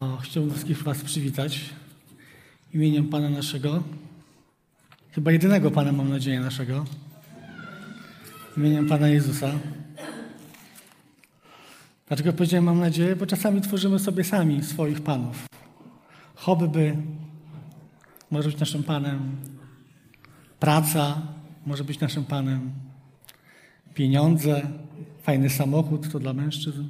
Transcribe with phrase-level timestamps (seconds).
[0.00, 1.60] O, chciałbym wszystkich Was przywitać
[2.74, 3.82] imieniem Pana naszego,
[5.10, 6.84] chyba jedynego Pana, mam nadzieję, naszego,
[8.56, 9.52] imieniem Pana Jezusa.
[12.08, 13.16] Dlaczego powiedziałem mam nadzieję?
[13.16, 15.46] Bo czasami tworzymy sobie sami swoich Panów.
[16.34, 16.96] Hobby
[18.30, 19.36] może być naszym Panem,
[20.60, 21.22] praca
[21.66, 22.70] może być naszym Panem,
[23.94, 24.62] pieniądze,
[25.22, 26.84] fajny samochód to dla mężczyzn.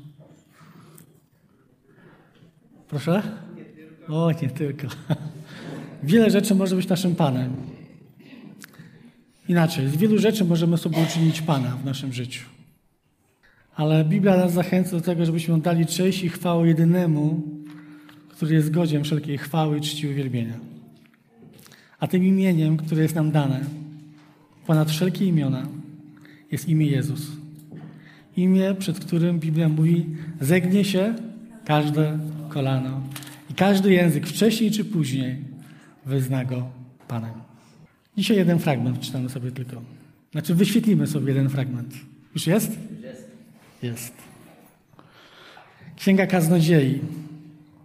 [2.88, 3.22] Proszę?
[4.08, 4.86] O, nie tylko.
[6.02, 7.56] Wiele rzeczy może być naszym Panem.
[9.48, 12.44] Inaczej, z wielu rzeczy możemy sobie uczynić Pana w naszym życiu.
[13.74, 17.42] Ale Biblia nas zachęca do tego, żebyśmy oddali cześć i chwałę jedynemu,
[18.28, 20.54] który jest godziem wszelkiej chwały, czci i uwielbienia.
[22.00, 23.60] A tym imieniem, które jest nam dane,
[24.66, 25.66] ponad wszelkie imiona,
[26.52, 27.26] jest imię Jezus.
[28.36, 30.06] Imię, przed którym Biblia mówi,
[30.40, 31.14] zegnie się
[31.64, 32.18] każde
[32.58, 33.00] kolano
[33.50, 35.44] i każdy język wcześniej czy później
[36.06, 36.70] wyzna go
[37.08, 37.32] Panem.
[38.16, 39.82] Dzisiaj jeden fragment czytamy sobie tylko.
[40.32, 41.94] Znaczy wyświetlimy sobie jeden fragment.
[42.34, 42.78] Już jest?
[43.02, 43.30] Jest.
[43.82, 44.14] Jest.
[45.96, 47.00] Księga Kaznodziei.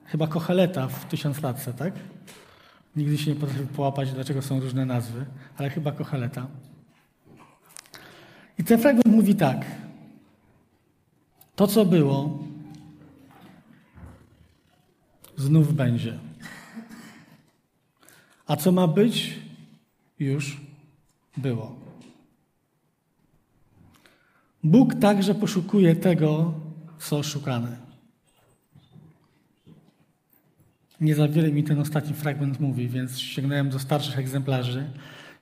[0.05, 1.93] Chyba Kocheleta w tysiąclatce, tak?
[2.95, 5.25] Nigdy się nie potrafił połapać, dlaczego są różne nazwy,
[5.57, 6.47] ale chyba Kocheleta.
[8.59, 9.65] I ten fragment mówi tak.
[11.55, 12.43] To, co było,
[15.37, 16.19] znów będzie.
[18.47, 19.39] A co ma być,
[20.19, 20.61] już
[21.37, 21.75] było.
[24.63, 26.53] Bóg także poszukuje tego,
[26.99, 27.77] co szukane.
[31.01, 34.89] Nie za wiele mi ten ostatni fragment mówi, więc sięgnąłem do starszych egzemplarzy.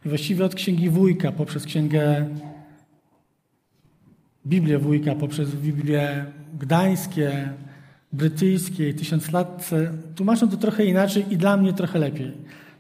[0.05, 2.29] I właściwie od księgi Wójka poprzez księgę
[4.45, 7.53] Biblię Wójka, poprzez Biblię Gdańskie,
[8.13, 12.31] brytyjskie i tysiąclatce tłumaczą to trochę inaczej i dla mnie trochę lepiej.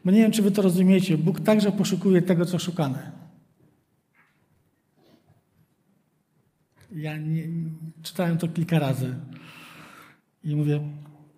[0.05, 1.17] Bo nie wiem, czy wy to rozumiecie.
[1.17, 3.11] Bóg także poszukuje tego, co szukane.
[6.95, 7.47] Ja nie,
[8.03, 9.15] czytałem to kilka razy
[10.43, 10.79] i mówię,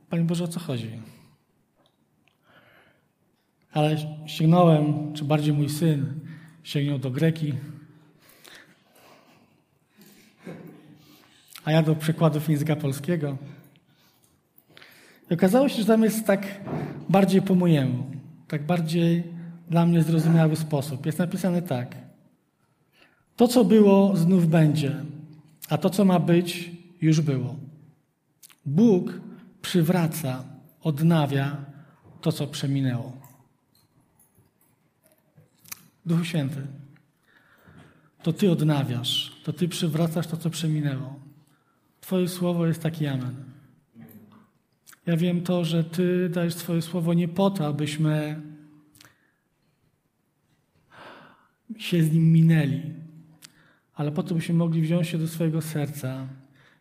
[0.09, 0.99] Panie Boże, o co chodzi?
[3.71, 6.19] Ale sięgnąłem, czy bardziej mój syn
[6.63, 7.53] sięgnął do Greki,
[11.65, 13.37] a ja do przykładów języka polskiego.
[15.33, 16.47] Okazało się, że tam jest tak
[17.09, 18.03] bardziej po mojemu,
[18.47, 19.23] tak bardziej
[19.69, 21.05] dla mnie zrozumiały sposób.
[21.05, 21.95] Jest napisane tak.
[23.35, 24.95] To, co było, znów będzie,
[25.69, 27.55] a to, co ma być, już było.
[28.65, 29.21] Bóg
[29.61, 30.43] przywraca,
[30.81, 31.57] odnawia
[32.21, 33.13] to, co przeminęło.
[36.05, 36.61] Duchu Święty,
[38.23, 41.19] to Ty odnawiasz, to Ty przywracasz to, co przeminęło.
[42.01, 43.52] Twoje słowo jest taki amen.
[45.05, 48.41] Ja wiem to, że Ty dajesz swoje słowo nie po to, abyśmy
[51.77, 52.81] się z nim minęli,
[53.95, 56.27] ale po to, byśmy mogli wziąć się do swojego serca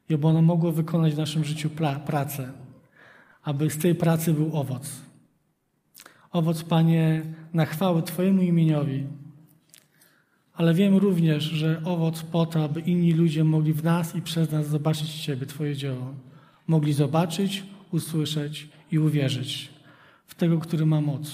[0.09, 1.71] i aby ono mogło wykonać w naszym życiu
[2.07, 2.53] pracę,
[3.43, 5.01] aby z tej pracy był owoc.
[6.31, 7.23] Owoc, Panie,
[7.55, 9.07] na chwałę Twojemu imieniowi,
[10.55, 14.51] ale wiem również, że owoc po to, aby inni ludzie mogli w nas i przez
[14.51, 16.15] nas zobaczyć Ciebie, Twoje dzieło.
[16.67, 19.71] Mogli zobaczyć, usłyszeć i uwierzyć
[20.27, 21.31] w tego, który ma moc,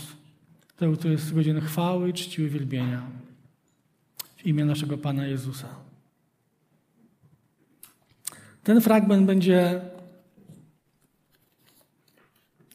[0.76, 3.10] tego, który jest godzien chwały, czci i uwielbienia.
[4.36, 5.68] W imię naszego Pana Jezusa.
[8.64, 9.80] Ten fragment będzie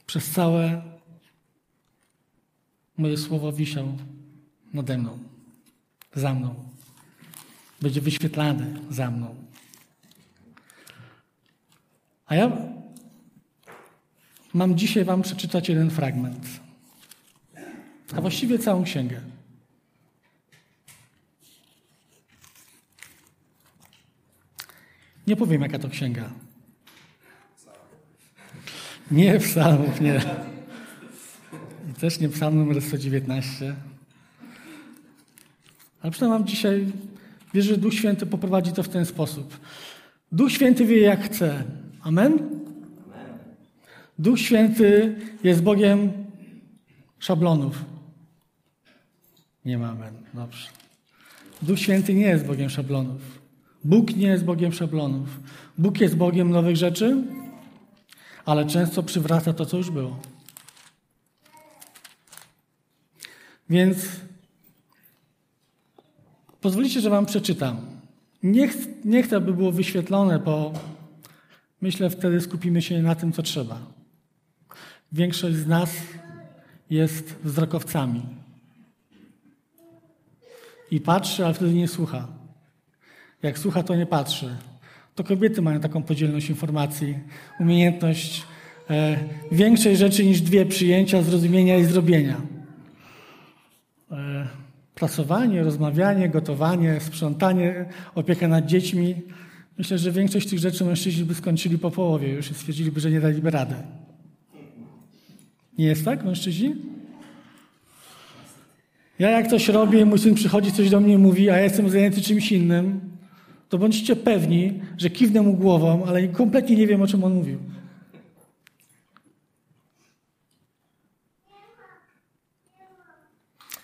[0.05, 0.81] przez całe
[2.97, 3.97] moje słowo wisiał
[4.73, 5.19] nade mną,
[6.13, 6.55] za mną.
[7.81, 9.35] Będzie wyświetlany za mną.
[12.25, 12.51] A ja
[14.53, 16.47] Mam dzisiaj Wam przeczytać jeden fragment,
[18.15, 19.21] a właściwie całą księgę.
[25.27, 26.29] Nie powiem, jaka to księga.
[29.11, 30.21] Nie psalmów, nie.
[31.91, 33.75] I też nie psalm numer 119.
[36.01, 36.91] Ale przynajmniej mam dzisiaj,
[37.53, 39.57] wierzę, że Duch Święty poprowadzi to w ten sposób.
[40.31, 41.63] Duch Święty wie, jak chce.
[42.01, 42.52] Amen?
[44.19, 46.11] Duch Święty jest Bogiem
[47.19, 47.85] szablonów.
[49.65, 50.11] Nie mamy.
[50.33, 50.67] Dobrze.
[51.61, 53.41] Duch Święty nie jest Bogiem szablonów.
[53.83, 55.39] Bóg nie jest Bogiem szablonów.
[55.77, 57.23] Bóg jest Bogiem nowych rzeczy,
[58.45, 60.19] ale często przywraca to, co już było.
[63.69, 64.07] Więc
[66.61, 67.77] pozwolicie, że Wam przeczytam.
[68.43, 68.75] Nie, ch
[69.05, 70.73] nie chcę, aby było wyświetlone, bo
[71.81, 73.92] myślę, wtedy skupimy się na tym, co trzeba.
[75.13, 75.95] Większość z nas
[76.89, 78.21] jest wzrokowcami.
[80.91, 82.27] I patrzy, ale wtedy nie słucha.
[83.43, 84.55] Jak słucha, to nie patrzy.
[85.15, 87.19] To kobiety mają taką podzielność informacji,
[87.59, 88.43] umiejętność
[88.89, 89.17] e,
[89.51, 92.41] większej rzeczy niż dwie przyjęcia, zrozumienia i zrobienia.
[94.11, 94.47] E,
[94.95, 97.85] prasowanie, rozmawianie, gotowanie, sprzątanie,
[98.15, 99.15] opieka nad dziećmi.
[99.77, 103.21] Myślę, że większość tych rzeczy mężczyźni by skończyli po połowie już i stwierdziliby, że nie
[103.21, 103.75] daliby rady.
[105.77, 106.75] Nie jest tak, mężczyźni?
[109.19, 112.21] Ja jak coś robię, mój syn przychodzi, coś do mnie mówi, a ja jestem zajęty
[112.21, 113.01] czymś innym,
[113.69, 117.59] to bądźcie pewni, że kiwnę mu głową, ale kompletnie nie wiem, o czym on mówił.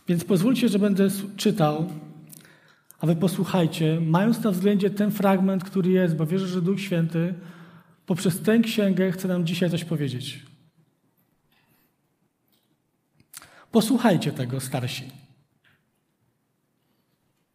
[0.08, 1.90] Więc pozwólcie, że będę czytał,
[3.00, 7.34] a wy posłuchajcie, mając na względzie ten fragment, który jest, bo wierzę, że Duch Święty
[8.06, 10.49] poprzez tę księgę chce nam dzisiaj coś powiedzieć.
[13.72, 15.04] Posłuchajcie tego, starsi.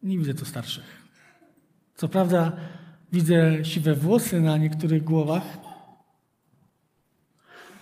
[0.03, 1.05] Nie widzę tu starszych.
[1.95, 2.53] Co prawda
[3.13, 5.59] widzę siwe włosy na niektórych głowach,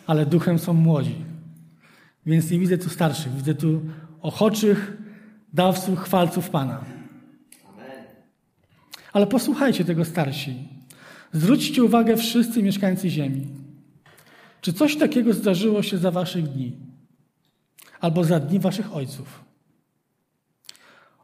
[0.06, 1.25] ale duchem są młodzi.
[2.26, 3.32] Więc nie widzę tu starszych.
[3.32, 3.81] Widzę tu
[4.20, 4.96] ochoczych
[5.52, 6.85] dawców, chwalców Pana.
[9.12, 10.69] Ale posłuchajcie tego starsi.
[11.32, 13.46] Zwróćcie uwagę wszyscy mieszkańcy ziemi.
[14.61, 16.92] Czy coś takiego zdarzyło się za waszych dni?
[18.02, 19.44] Albo za dni waszych ojców?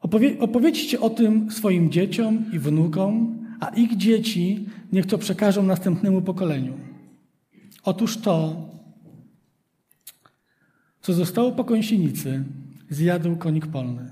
[0.01, 6.23] Opowie opowiedzcie o tym swoim dzieciom i wnukom, a ich dzieci niech to przekażą następnemu
[6.23, 6.79] pokoleniu.
[7.83, 8.69] Otóż to,
[11.01, 12.45] co zostało po kąsienicy,
[12.91, 14.11] zjadł konik polny.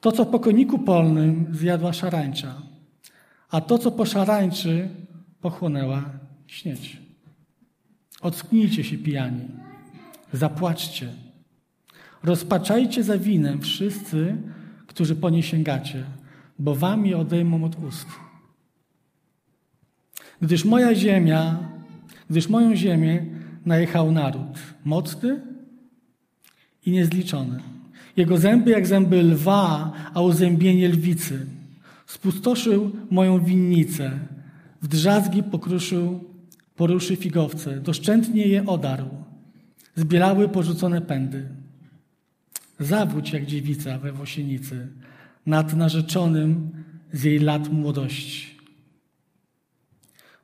[0.00, 2.62] To, co po koniku polnym zjadła szarańcza,
[3.50, 4.88] a to, co po szarańczy,
[5.40, 6.04] pochłonęła
[6.46, 6.96] śnieć.
[8.20, 9.48] Ocknijcie się pijani,
[10.32, 11.25] zapłaczcie.
[12.26, 14.36] Rozpaczajcie za winem wszyscy,
[14.86, 16.04] którzy po nie sięgacie,
[16.58, 18.06] bo wam je odejmą od ust.
[20.42, 21.58] Gdyż moja ziemia,
[22.30, 23.24] gdyż moją ziemię
[23.66, 25.40] najechał naród mocny
[26.86, 27.60] i niezliczony.
[28.16, 31.46] Jego zęby jak zęby lwa, a uzębienie lwicy.
[32.06, 34.18] Spustoszył moją winnicę,
[34.82, 36.24] w drzazgi pokruszył,
[36.76, 39.08] poruszy figowce, doszczętnie je odarł.
[39.94, 41.55] Zbielały porzucone pędy.
[42.80, 44.88] Zawódź jak dziewica we włosienicy,
[45.46, 46.70] nad narzeczonym
[47.12, 48.56] z jej lat młodości.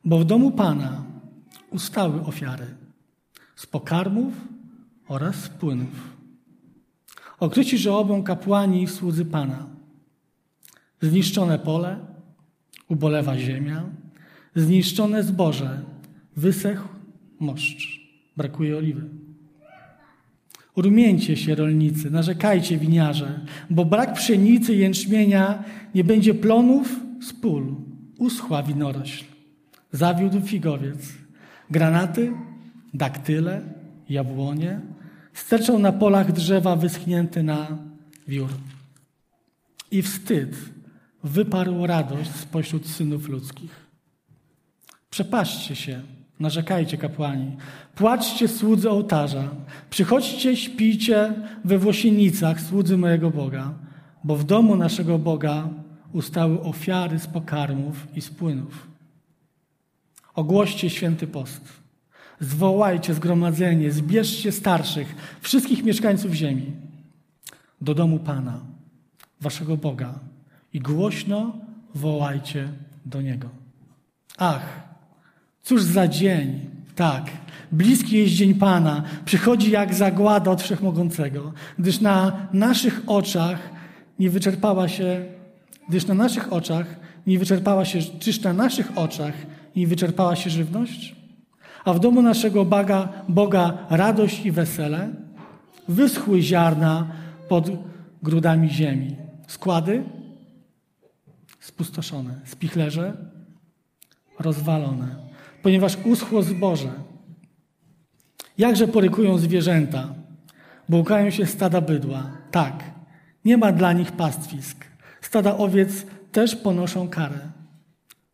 [0.05, 1.03] Bo w domu Pana
[1.69, 2.65] ustały ofiary
[3.55, 4.33] z pokarmów
[5.07, 6.17] oraz z płynów.
[7.39, 9.69] Okryci żałobą kapłani i słudzy Pana.
[11.01, 11.99] Zniszczone pole,
[12.87, 13.83] ubolewa ziemia,
[14.55, 15.81] zniszczone zboże,
[16.35, 16.87] wysechł
[17.39, 17.99] moszcz,
[18.37, 19.22] brakuje oliwy.
[20.75, 23.39] Urmieńcie się, rolnicy, narzekajcie, winiarze,
[23.69, 25.63] bo brak pszenicy jęczmienia
[25.95, 27.75] nie będzie plonów z pól.
[28.17, 29.25] Uschła winorośl,
[29.91, 31.13] zawiódł figowiec.
[31.69, 32.31] Granaty,
[32.93, 33.61] daktyle,
[34.09, 34.79] jabłonie
[35.33, 37.77] sterczą na polach drzewa wyschnięte na
[38.27, 38.49] wiór.
[39.91, 40.55] I wstyd
[41.23, 43.87] wyparł radość spośród synów ludzkich.
[45.09, 46.01] Przepatrzcie się,
[46.39, 47.57] Narzekajcie, kapłani.
[47.95, 49.49] Płaczcie słudzy ołtarza.
[49.89, 51.33] Przychodźcie, śpijcie
[51.65, 53.73] we włosienicach słudzy mojego Boga,
[54.23, 55.69] bo w domu naszego Boga
[56.11, 58.87] ustały ofiary z pokarmów i z płynów.
[60.35, 61.61] Ogłoście święty post.
[62.39, 66.71] Zwołajcie zgromadzenie, zbierzcie starszych, wszystkich mieszkańców ziemi
[67.81, 68.59] do domu Pana,
[69.41, 70.19] waszego Boga
[70.73, 71.53] i głośno
[71.95, 72.69] wołajcie
[73.05, 73.49] do Niego.
[74.37, 74.82] Ach,
[75.63, 77.31] Cóż za dzień, tak.
[77.71, 79.03] Bliski jest dzień Pana.
[79.25, 83.69] Przychodzi jak zagłada od Wszechmogącego, gdyż na naszych oczach
[84.19, 85.25] nie wyczerpała się,
[85.89, 89.33] gdyż na naszych oczach nie wyczerpała się, czyż na naszych oczach
[89.75, 91.15] nie wyczerpała się żywność?
[91.85, 95.09] A w domu naszego Boga, Boga radość i wesele,
[95.87, 97.07] wyschły ziarna
[97.49, 97.69] pod
[98.23, 99.15] grudami ziemi.
[99.47, 100.03] Składy
[101.59, 103.13] spustoszone, spichlerze
[104.39, 105.22] rozwalone
[105.63, 106.91] ponieważ uschło zboże.
[108.57, 110.13] Jakże porykują zwierzęta,
[110.89, 112.31] błąkają się stada bydła.
[112.51, 112.83] Tak,
[113.45, 114.85] nie ma dla nich pastwisk.
[115.21, 117.39] Stada owiec też ponoszą karę.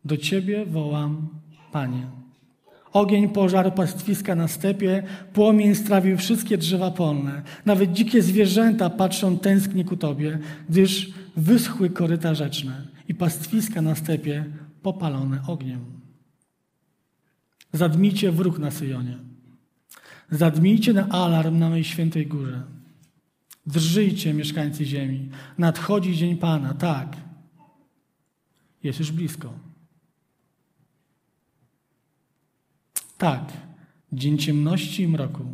[0.06, 1.28] Do Ciebie wołam,
[1.72, 2.08] Panie.
[2.94, 7.42] Ogień pożarł pastwiska na stepie, płomień strawił wszystkie drzewa polne.
[7.66, 14.46] Nawet dzikie zwierzęta patrzą tęsknie ku Tobie, gdyż wyschły koryta rzeczne i pastwiska na stepie
[14.82, 15.99] popalone ogniem.
[17.74, 19.18] Zadmijcie wróg na Syjonie.
[20.32, 22.64] Zadmijcie na alarm na mojej świętej górze.
[23.66, 25.30] Drżyjcie, mieszkańcy ziemi.
[25.58, 27.18] Nadchodzi dzień Pana, tak.
[28.84, 29.54] Jest już blisko.
[33.18, 33.54] Tak,
[34.14, 35.46] dzień ciemności i mroku,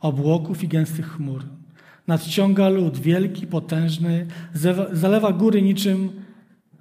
[0.00, 1.44] obłoków i gęstych chmur.
[2.06, 4.26] Nadciąga lód wielki, potężny,
[4.92, 6.10] zalewa góry niczym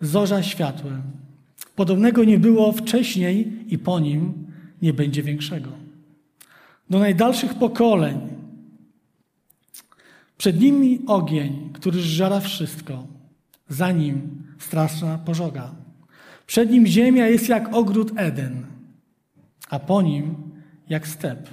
[0.01, 1.01] zorza światłem.
[1.75, 4.40] Podobnego nie było wcześniej i po nim
[4.81, 5.69] nie będzie większego.
[6.89, 8.19] Do najdalszych pokoleń
[10.37, 13.07] przed nimi ogień, który zżera wszystko.
[13.69, 15.71] Za nim straszna pożoga.
[16.47, 18.65] Przed nim ziemia jest jak ogród Eden,
[19.69, 20.35] a po nim
[20.89, 21.49] jak step.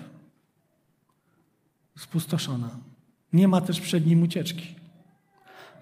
[1.98, 2.70] Spustoszona.
[3.32, 4.74] Nie ma też przed nim ucieczki.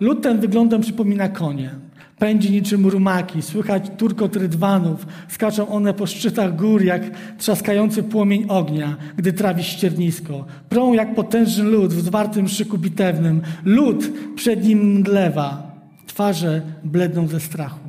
[0.01, 1.75] Lud ten wyglądem przypomina konie.
[2.19, 7.03] Pędzi niczym rumaki, słychać turkot rydwanów, skaczą one po szczytach gór jak
[7.39, 10.47] trzaskający płomień ognia, gdy trawi ściernisko.
[10.69, 13.43] Prą jak potężny lud w zwartym szyku bitewnym.
[13.65, 17.81] Lud przed nim mdlewa, twarze bledną ze strachu.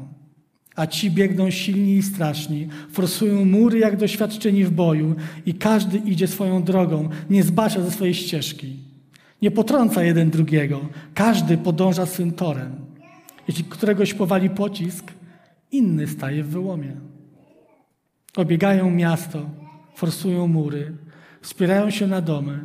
[0.75, 5.15] A ci biegną silni i straszni, forsują mury jak doświadczeni w boju
[5.46, 8.75] i każdy idzie swoją drogą, nie zbacza ze swojej ścieżki.
[9.41, 10.81] Nie potrąca jeden drugiego,
[11.13, 12.87] każdy podąża swym torem.
[13.47, 15.11] Jeśli któregoś powali pocisk,
[15.71, 16.95] inny staje w wyłomie.
[18.35, 19.49] Obiegają miasto,
[19.95, 20.97] forsują mury,
[21.41, 22.59] wspierają się na domy,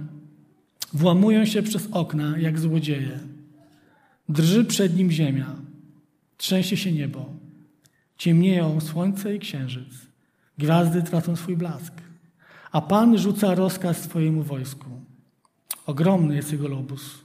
[0.92, 3.18] włamują się przez okna jak złodzieje.
[4.28, 5.56] Drży przed nim ziemia,
[6.36, 7.26] trzęsie się niebo,
[8.16, 9.92] ciemnieją słońce i księżyc,
[10.58, 11.94] gwiazdy tracą swój blask,
[12.72, 14.86] a Pan rzuca rozkaz swojemu wojsku.
[15.86, 17.18] Ogromny jest jego lobus,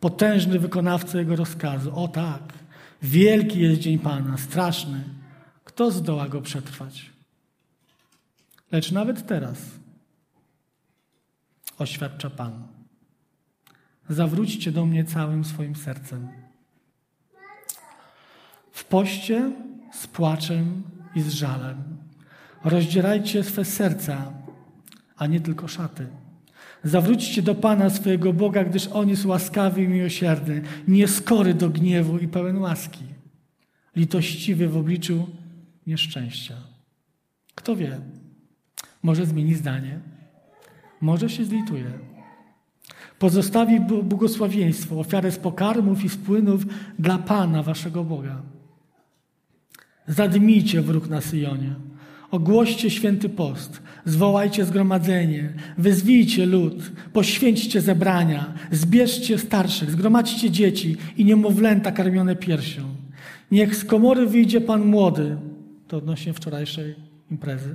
[0.00, 1.92] potężny wykonawca jego rozkazu.
[1.94, 2.52] O tak,
[3.02, 5.04] Wielki jest dzień Pana, straszny.
[5.64, 7.10] Kto zdoła go przetrwać?
[8.72, 9.58] Lecz nawet teraz
[11.78, 12.66] oświadcza Pan.
[14.08, 16.28] Zawróćcie do mnie całym swoim sercem.
[18.72, 19.52] W poście
[19.92, 20.82] z płaczem
[21.14, 21.96] i z żalem.
[22.64, 24.32] Rozdzierajcie swe serca,
[25.16, 26.06] a nie tylko szaty.
[26.84, 32.28] Zawróćcie do Pana swojego Boga, gdyż On jest łaskawy i miłosierny, nieskory do gniewu i
[32.28, 33.04] pełen łaski,
[33.96, 35.28] litościwy w obliczu
[35.86, 36.54] nieszczęścia.
[37.54, 38.00] Kto wie,
[39.02, 40.00] może zmieni zdanie,
[41.00, 41.90] może się zlituje.
[43.18, 46.64] Pozostawi błogosławieństwo, ofiarę z pokarmów i z płynów
[46.98, 48.42] dla Pana, waszego Boga.
[50.06, 51.74] Zadmijcie wróg na Syjonie.
[52.30, 61.92] Ogłoście święty post, zwołajcie zgromadzenie, wezwijcie lud, poświęćcie zebrania, zbierzcie starszych, zgromadźcie dzieci i niemowlęta
[61.92, 62.82] karmione piersią.
[63.50, 65.36] Niech z komory wyjdzie Pan młody,
[65.88, 66.94] to odnośnie wczorajszej
[67.30, 67.74] imprezy.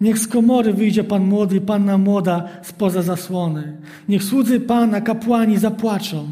[0.00, 3.76] Niech z komory wyjdzie Pan młody i Panna młoda spoza zasłony.
[4.08, 6.28] Niech słudzy Pana, kapłani zapłaczą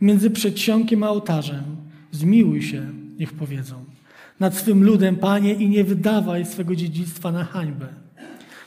[0.00, 1.64] między przedsionkiem a ołtarzem.
[2.12, 2.86] Zmiłuj się,
[3.18, 3.89] niech powiedzą
[4.40, 7.88] nad swym ludem, Panie, i nie wydawaj swego dziedzictwa na hańbę.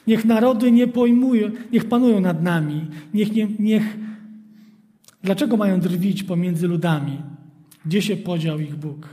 [0.08, 2.88] Niech narody nie pojmują, niech panują nad nami.
[3.14, 3.98] Niech, nie, niech...
[5.24, 7.22] Dlaczego mają drwić pomiędzy ludami?
[7.86, 9.10] Gdzie się podział ich Bóg?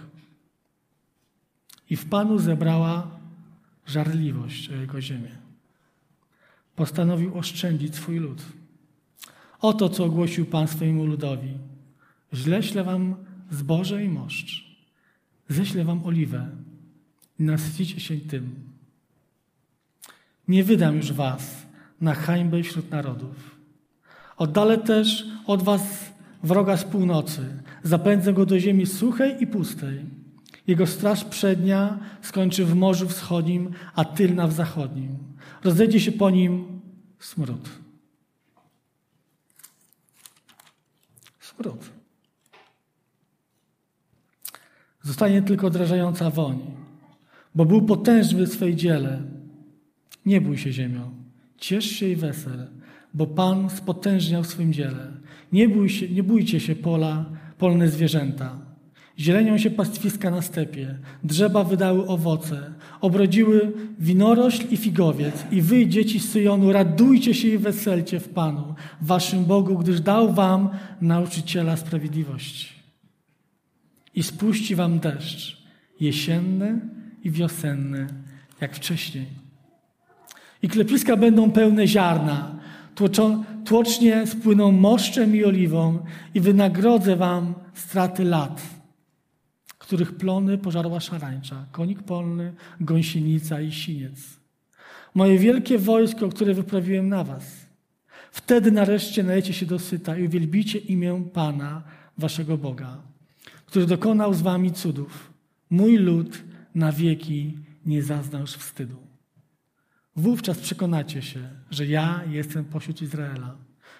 [1.91, 3.11] I w Panu zebrała
[3.87, 5.31] żarliwość o Jego ziemię.
[6.77, 8.43] Postanowił oszczędzić swój lud.
[9.61, 11.51] Oto, co ogłosił Pan swojemu ludowi.
[12.35, 13.17] Źle śle wam
[13.51, 14.70] zboże i moszcz
[15.51, 16.51] ześlę wam oliwę
[17.39, 18.55] nasycicie się tym.
[20.49, 21.67] Nie wydam już was
[22.01, 23.57] na hańbę wśród narodów.
[24.37, 27.63] Oddalę też od was wroga z północy.
[27.83, 30.05] Zapędzę go do ziemi suchej i pustej.
[30.67, 35.19] Jego straż przednia skończy w Morzu Wschodnim, a tylna w zachodnim.
[35.65, 36.81] Rozejdzie się po nim
[37.19, 37.69] smród.
[41.41, 42.00] Smród.
[45.03, 46.59] Zostanie tylko drażająca woń,
[47.55, 49.23] bo był potężny w swej dziele.
[50.27, 51.11] Nie bój się ziemią,
[51.59, 52.67] ciesz się i wesel,
[53.15, 55.07] bo Pan spotężniał w swym dziele.
[55.53, 57.25] Nie, bój się, nie bójcie się pola,
[57.59, 58.59] polne zwierzęta.
[59.19, 65.45] Zielenią się pastwiska na stepie, drzewa wydały owoce, obrodziły winorośl i figowiec.
[65.53, 70.33] I wy, dzieci z Syjonu, radujcie się i weselcie w Panu, waszym Bogu, gdyż dał
[70.33, 70.69] wam
[71.01, 72.80] nauczyciela sprawiedliwości
[74.15, 75.63] i spuści wam deszcz
[76.01, 76.81] jesienny
[77.25, 78.07] i wiosenny,
[78.61, 79.27] jak wcześniej.
[80.63, 82.59] I klepiska będą pełne ziarna,
[83.65, 88.63] tłocznie spłyną moszczem i oliwą i wynagrodzę wam straty lat,
[89.79, 94.41] których plony pożarła szarańcza, konik polny, gąsienica i siniec.
[95.15, 97.67] moje wielkie wojsko, które wyprawiłem na was.
[98.33, 101.83] Wtedy nareszcie najecie się dosyta i uwielbicie imię Pana,
[102.19, 103.03] waszego Boga,
[103.71, 105.33] który dokonał z wami cudów.
[105.71, 106.43] Mój lud
[106.75, 108.97] na wieki nie zazna już wstydu.
[110.17, 113.57] Wówczas przekonacie się, że ja jestem pośród Izraela,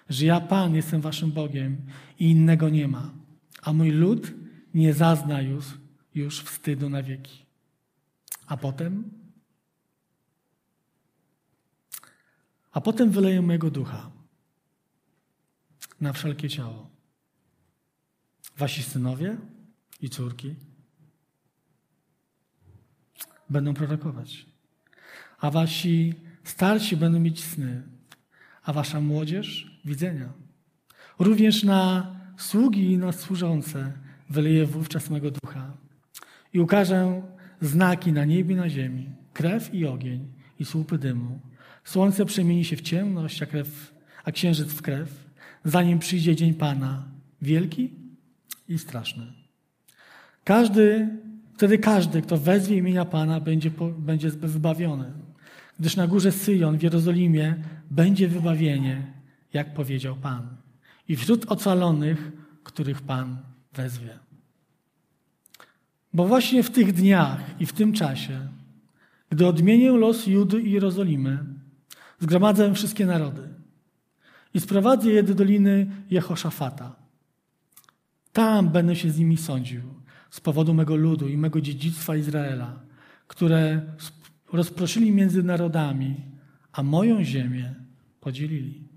[0.09, 1.77] że ja Pan jestem waszym Bogiem
[2.19, 3.11] i innego nie ma,
[3.63, 4.33] a mój lud
[4.75, 5.65] nie zazna już,
[6.15, 7.47] już wstydu na wieki.
[8.47, 9.11] A potem?
[12.73, 14.11] A potem wyleję mojego ducha
[16.01, 16.91] na wszelkie ciało.
[18.57, 19.37] Wasi synowie
[20.03, 20.55] i córki
[23.51, 24.47] będą prorokować,
[25.39, 26.15] a wasi
[26.45, 27.83] starsi będą mieć sny,
[28.63, 30.33] a wasza młodzież widzenia.
[31.19, 33.93] Również na sługi i na służące
[34.31, 35.73] wyleję wówczas mego ducha
[36.53, 37.23] i ukażę
[37.61, 41.41] znaki na niebie i na ziemi, krew i ogień i słupy dymu.
[41.85, 45.31] Słońce przemieni się w ciemność, a, krew, a księżyc w krew,
[45.65, 47.09] zanim przyjdzie dzień Pana,
[47.43, 47.91] wielki
[48.69, 49.40] i straszny.
[50.51, 51.09] Każdy,
[51.55, 55.13] wtedy każdy, kto wezwie imienia Pana, będzie, będzie wybawiony.
[55.81, 57.55] Gdyż na górze Syjon w Jerozolimie
[57.91, 59.13] będzie wybawienie,
[59.53, 60.49] jak powiedział Pan.
[61.09, 62.33] I wśród ocalonych,
[62.65, 63.37] których Pan
[63.75, 64.19] wezwie.
[66.13, 68.49] Bo właśnie w tych dniach i w tym czasie,
[69.31, 71.39] gdy odmienię los Judy i Jerozolimy,
[72.21, 73.49] zgromadzę wszystkie narody
[74.55, 76.97] i sprowadzę je do doliny Jehoszafata.
[78.33, 80.00] Tam będę się z nimi sądził
[80.31, 82.81] z powodu mego ludu i mego dziedzictwa Izraela,
[83.27, 83.83] które
[84.53, 86.17] rozproszyli między narodami,
[86.73, 87.75] a moją ziemię
[88.21, 88.89] podzielili.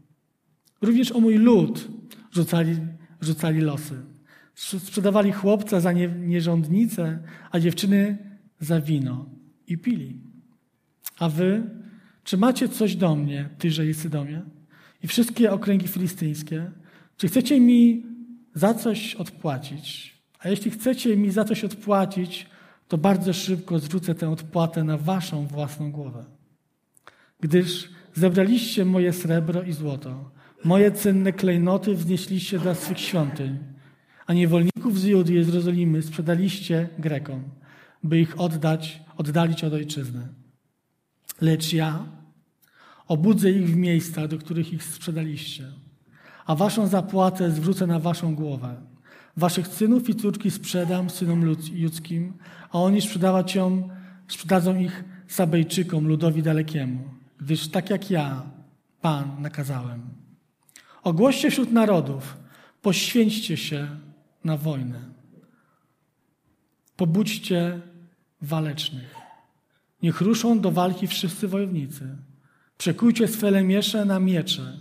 [0.82, 1.88] Również o mój lud
[2.32, 2.78] rzucali,
[3.22, 3.96] rzucali losy.
[4.56, 8.18] Sprzedawali chłopca za nie, nierządnicę, a dziewczyny
[8.60, 9.30] za wino
[9.68, 10.22] i pili.
[11.20, 11.64] A wy,
[12.24, 14.42] czy macie coś do mnie, Tyże i Sydomie?
[15.04, 16.72] I wszystkie okręgi filistyńskie?
[17.18, 18.06] Czy chcecie mi
[18.54, 20.13] za coś odpłacić?
[20.44, 22.50] A jeśli chcecie mi za coś odpłacić,
[22.88, 26.26] to bardzo szybko zwrócę tę odpłatę na waszą własną głowę.
[27.40, 30.32] Gdyż zebraliście moje srebro i złoto,
[30.64, 33.58] moje cenne klejnoty wznieśliście dla swych świątyń,
[34.26, 37.44] a niewolników z Judy i z Jerozolimy sprzedaliście Grekom,
[38.04, 40.28] by ich oddać, oddalić od ojczyzny.
[41.42, 42.06] Lecz ja
[43.08, 45.64] obudzę ich w miejscach, do których ich sprzedaliście,
[46.46, 48.93] a waszą zapłatę zwrócę na waszą głowę.
[49.38, 52.34] Waszych synów i córki sprzedam synom ludzkim,
[52.72, 53.90] a oni sprzedawać ją,
[54.28, 57.04] sprzedadzą ich Sabejczykom, ludowi dalekiemu,
[57.40, 58.44] gdyż tak jak ja,
[59.02, 60.02] Pan, nakazałem.
[61.04, 62.38] Ogłoście wśród narodów,
[62.82, 63.88] poświęćcie się
[64.44, 65.00] na wojnę.
[66.96, 67.82] Pobudźcie
[68.42, 69.16] walecznych.
[70.04, 72.18] Niech ruszą do walki wszyscy wojownicy.
[72.78, 74.78] Przekujcie swe lemiesze na miecze,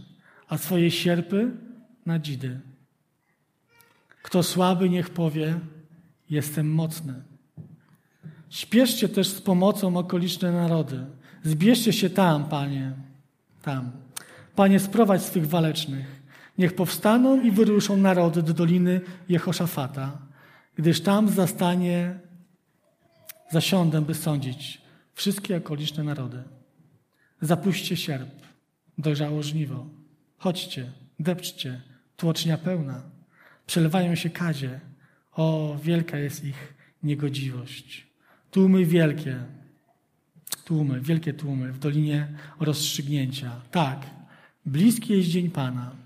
[0.49, 1.51] a swoje sierpy
[2.07, 2.61] na dzidy.
[4.23, 5.61] Kto słaby, niech powie:
[6.31, 7.15] Jestem mocny.
[8.51, 11.07] Śpieszcie też z pomocą okoliczne narody.
[11.45, 12.93] Zbierzcie się tam, panie,
[13.63, 13.91] tam.
[14.55, 16.23] Panie, sprowadź swych walecznych.
[16.59, 20.19] Niech powstaną i wyruszą narody do doliny Jehoszafata,
[20.77, 22.19] gdyż tam zastanie,
[23.51, 24.83] zasiądę, by sądzić
[25.15, 26.43] wszystkie okoliczne narody.
[27.41, 28.31] Zapuśćcie sierp,
[28.99, 29.87] dojrzało żniwo.
[30.39, 31.81] Chodźcie, depczcie,
[32.17, 33.12] tłocznia pełna.
[33.67, 34.81] Przelewają się kadzie.
[35.33, 38.07] O, wielka jest ich niegodziwość.
[38.51, 39.37] Tłumy wielkie,
[40.65, 42.29] tłumy, wielkie tłumy w dolinie
[42.61, 43.61] rozstrzygnięcia.
[43.71, 44.07] Tak,
[44.67, 45.97] bliski jest dzień Pana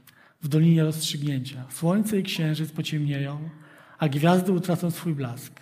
[0.42, 1.64] w dolinie rozstrzygnięcia.
[1.70, 3.48] Słońce i księżyc pociemnieją,
[3.98, 5.60] a gwiazdy utracą swój blask.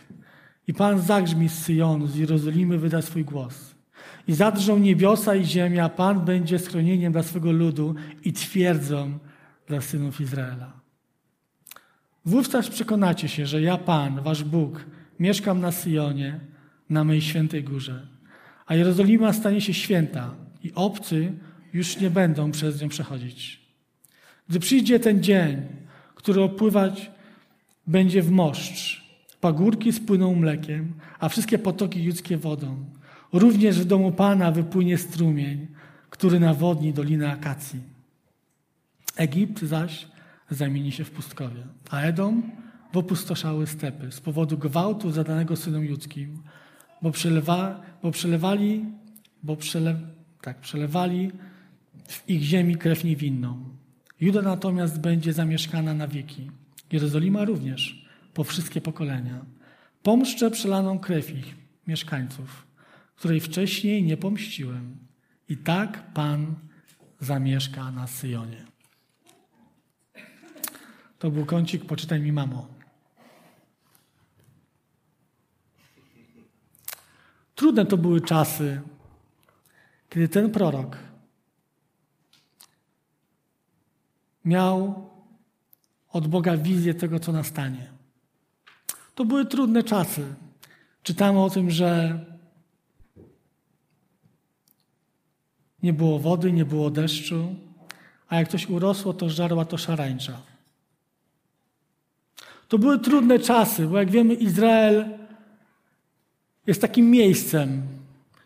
[0.66, 3.74] I Pan zagrzmi z Syjonu, z Jerozolimy wyda swój głos.
[4.28, 9.18] I zadrżą niebiosa i ziemia, Pan będzie schronieniem dla swego ludu i twierdzą
[9.66, 10.83] dla synów Izraela.
[12.26, 14.86] Wówczas przekonacie się, że ja, Pan, wasz Bóg,
[15.20, 16.40] mieszkam na Syjonie,
[16.90, 18.06] na mej świętej górze.
[18.66, 21.32] A Jerozolima stanie się święta i obcy
[21.72, 23.60] już nie będą przez nią przechodzić.
[24.48, 25.62] Gdy przyjdzie ten dzień,
[26.14, 27.10] który opływać
[27.86, 29.04] będzie w moszcz,
[29.40, 32.84] pagórki spłyną mlekiem, a wszystkie potoki ludzkie wodą.
[33.32, 35.66] Również w domu Pana wypłynie strumień,
[36.10, 37.80] który nawodni dolinę akacji.
[39.16, 40.06] Egipt zaś
[40.50, 42.42] zamieni się w pustkowie, a Edom
[42.92, 46.42] w opustoszały stepy z powodu gwałtu zadanego synom ludzkim,
[47.02, 48.84] bo, przelewa, bo przelewali,
[49.42, 49.96] bo przele,
[50.40, 51.30] tak, przelewali
[52.08, 53.64] w ich ziemi krew niewinną.
[54.20, 56.50] Juda natomiast będzie zamieszkana na wieki.
[56.92, 59.44] Jerozolima również, po wszystkie pokolenia.
[60.02, 61.54] Pomszczę przelaną krew ich,
[61.86, 62.66] mieszkańców,
[63.16, 64.96] której wcześniej nie pomściłem.
[65.48, 66.54] I tak Pan
[67.20, 68.73] zamieszka na Syjonie.
[71.24, 72.66] To był kącik, poczytaj mi mamo.
[77.54, 78.80] Trudne to były czasy,
[80.10, 80.98] kiedy ten prorok
[84.44, 85.10] miał
[86.12, 87.90] od Boga wizję tego, co nastanie.
[89.14, 90.34] To były trudne czasy.
[91.02, 92.20] Czytamy o tym, że
[95.82, 97.54] nie było wody, nie było deszczu,
[98.28, 100.53] a jak coś urosło, to żarła to szarańcza.
[102.68, 105.04] To były trudne czasy, bo jak wiemy, Izrael
[106.66, 107.82] jest takim miejscem,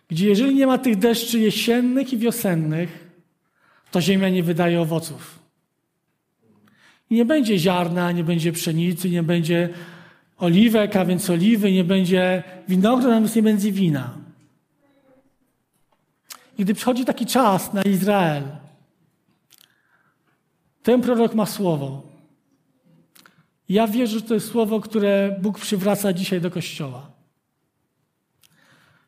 [0.08, 3.08] gdzie jeżeli nie ma tych deszczy jesiennych i wiosennych,
[3.90, 5.38] to ziemia nie wydaje owoców.
[7.10, 9.68] I nie będzie ziarna, nie będzie pszenicy, nie będzie
[10.38, 14.18] oliwek, a więc oliwy, nie będzie winogron, a więc nie będzie wina.
[16.58, 18.42] I gdy przychodzi taki czas na Izrael,
[20.82, 22.07] ten prorok ma słowo.
[23.68, 27.10] Ja wierzę, że to jest słowo, które Bóg przywraca dzisiaj do Kościoła.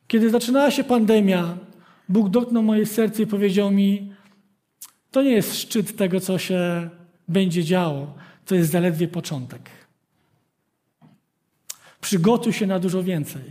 [0.07, 1.59] Kiedy zaczynała się pandemia,
[2.09, 4.13] Bóg dotknął moje serce i powiedział mi:
[5.11, 6.91] To nie jest szczyt tego, co się
[7.29, 8.15] będzie działo,
[8.47, 9.71] to jest zaledwie początek.
[12.01, 13.43] Przygotuj się na dużo więcej.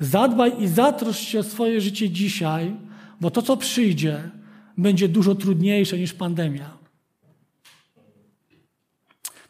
[0.00, 2.76] Zadbaj i zatroszcz się o swoje życie dzisiaj,
[3.20, 4.30] bo to, co przyjdzie,
[4.78, 6.77] będzie dużo trudniejsze niż pandemia.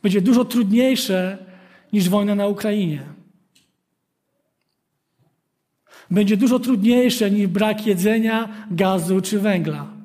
[0.03, 1.39] Będzie dużo trudniejsze
[1.93, 3.03] niż wojna na Ukrainie.
[6.11, 9.99] Będzie dużo trudniejsze niż brak jedzenia, gazu czy węgla.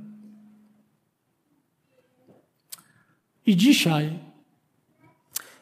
[3.45, 4.19] I dzisiaj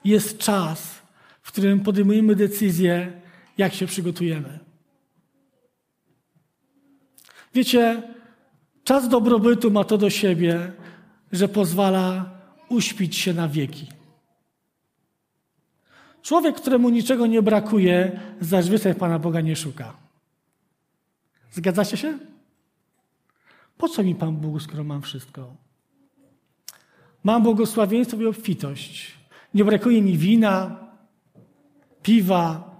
[0.03, 1.01] jest czas,
[1.41, 3.21] w którym podejmujemy decyzję,
[3.57, 4.59] jak się przygotujemy.
[7.53, 8.03] Wiecie,
[8.83, 10.71] czas dobrobytu ma to do siebie,
[11.31, 12.29] że pozwala
[12.69, 14.00] uśpić się na wieki.
[16.21, 19.93] Człowiek, któremu niczego nie brakuje, zazwyczaj Pana Boga nie szuka.
[21.51, 22.17] Zgadzacie się?
[23.77, 25.55] Po co mi Pan Bóg, skoro mam wszystko?
[27.23, 29.17] Mam błogosławieństwo i obfitość.
[29.53, 30.79] Nie brakuje mi wina,
[32.03, 32.71] piwa,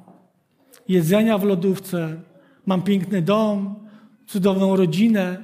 [0.87, 2.21] jedzenia w lodówce.
[2.65, 3.87] Mam piękny dom,
[4.27, 5.43] cudowną rodzinę.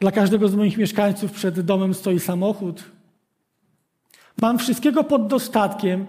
[0.00, 2.82] Dla każdego z moich mieszkańców przed domem stoi samochód.
[4.42, 6.06] Mam wszystkiego pod dostatkiem,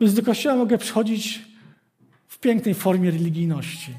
[0.00, 1.42] więc do kościoła mogę przychodzić
[2.28, 3.94] w pięknej formie religijności.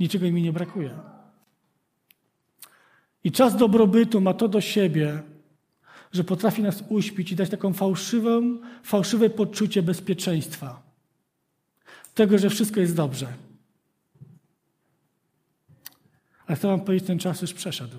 [0.00, 0.98] Niczego mi nie brakuje.
[3.24, 5.22] I czas dobrobytu ma to do siebie,
[6.12, 10.82] że potrafi nas uśpić i dać taką fałszywą, fałszywe poczucie bezpieczeństwa.
[12.14, 13.32] Tego, że wszystko jest dobrze.
[16.46, 17.96] Ale chcę wam powiedzieć, ten czas już przeszedł.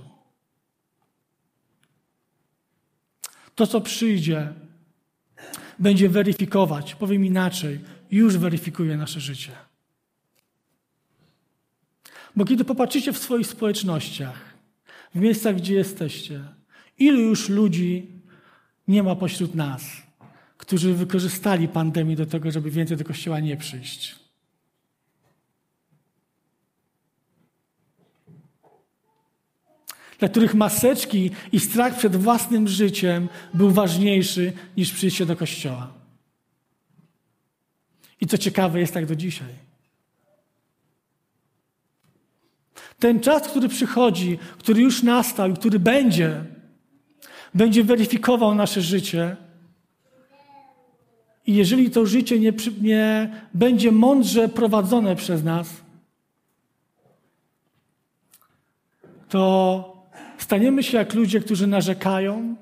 [3.55, 4.53] To, co przyjdzie,
[5.81, 7.79] będzie weryfikować, powiem inaczej,
[8.11, 9.51] już weryfikuje nasze życie.
[12.35, 14.53] Bo kiedy popatrzycie w swoich społecznościach,
[15.15, 16.43] w miejscach, gdzie jesteście,
[16.97, 18.07] ilu już ludzi
[18.87, 19.83] nie ma pośród nas,
[20.57, 24.20] którzy wykorzystali pandemię do tego, żeby więcej do kościoła nie przyjść.
[30.21, 35.93] Dla których maseczki i strach przed własnym życiem był ważniejszy niż przyjście do kościoła.
[38.21, 39.53] I co ciekawe, jest tak do dzisiaj.
[42.99, 46.45] Ten czas, który przychodzi, który już nastał który będzie,
[47.53, 49.35] będzie weryfikował nasze życie.
[51.47, 55.69] I jeżeli to życie nie, nie będzie mądrze prowadzone przez nas,
[59.29, 59.90] to
[60.43, 62.55] staniemy się jak ludzie, którzy narzekają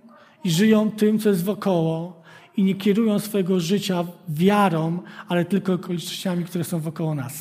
[0.44, 2.22] i żyją tym, co jest wokoło
[2.58, 7.34] i nie kierują swojego życia wiarą, ale tylko okolicznościami, które są wokoło nas.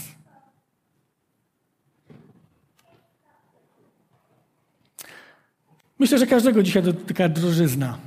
[5.98, 7.98] Myślę, że każdego dzisiaj dotyka drożyzna.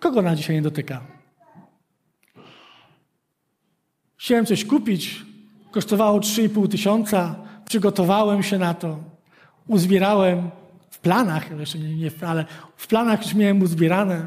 [0.00, 1.00] Kogo na dzisiaj nie dotyka?
[4.16, 5.22] Chciałem coś kupić,
[5.70, 8.98] kosztowało 3,5 tysiąca, przygotowałem się na to,
[9.66, 10.50] uzbierałem
[11.08, 12.44] planach, jeszcze nie, nie, ale
[12.76, 14.26] w planach już miałem uzbierane.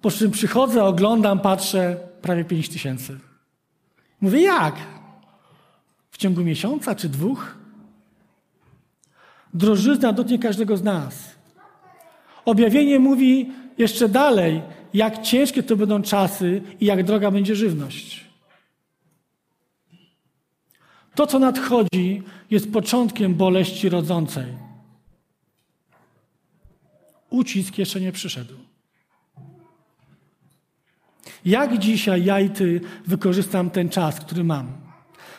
[0.00, 3.18] Po czym przychodzę, oglądam, patrzę, prawie 5 tysięcy.
[4.20, 4.74] Mówię, jak?
[6.10, 7.56] W ciągu miesiąca czy dwóch?
[9.54, 11.36] Drożyzna dotknie każdego z nas.
[12.44, 14.62] Objawienie mówi jeszcze dalej,
[14.94, 18.24] jak ciężkie to będą czasy i jak droga będzie żywność.
[21.14, 24.65] To, co nadchodzi, jest początkiem boleści rodzącej.
[27.30, 28.54] Ucisk jeszcze nie przyszedł.
[31.44, 34.66] Jak dzisiaj ja i ty wykorzystam ten czas, który mam?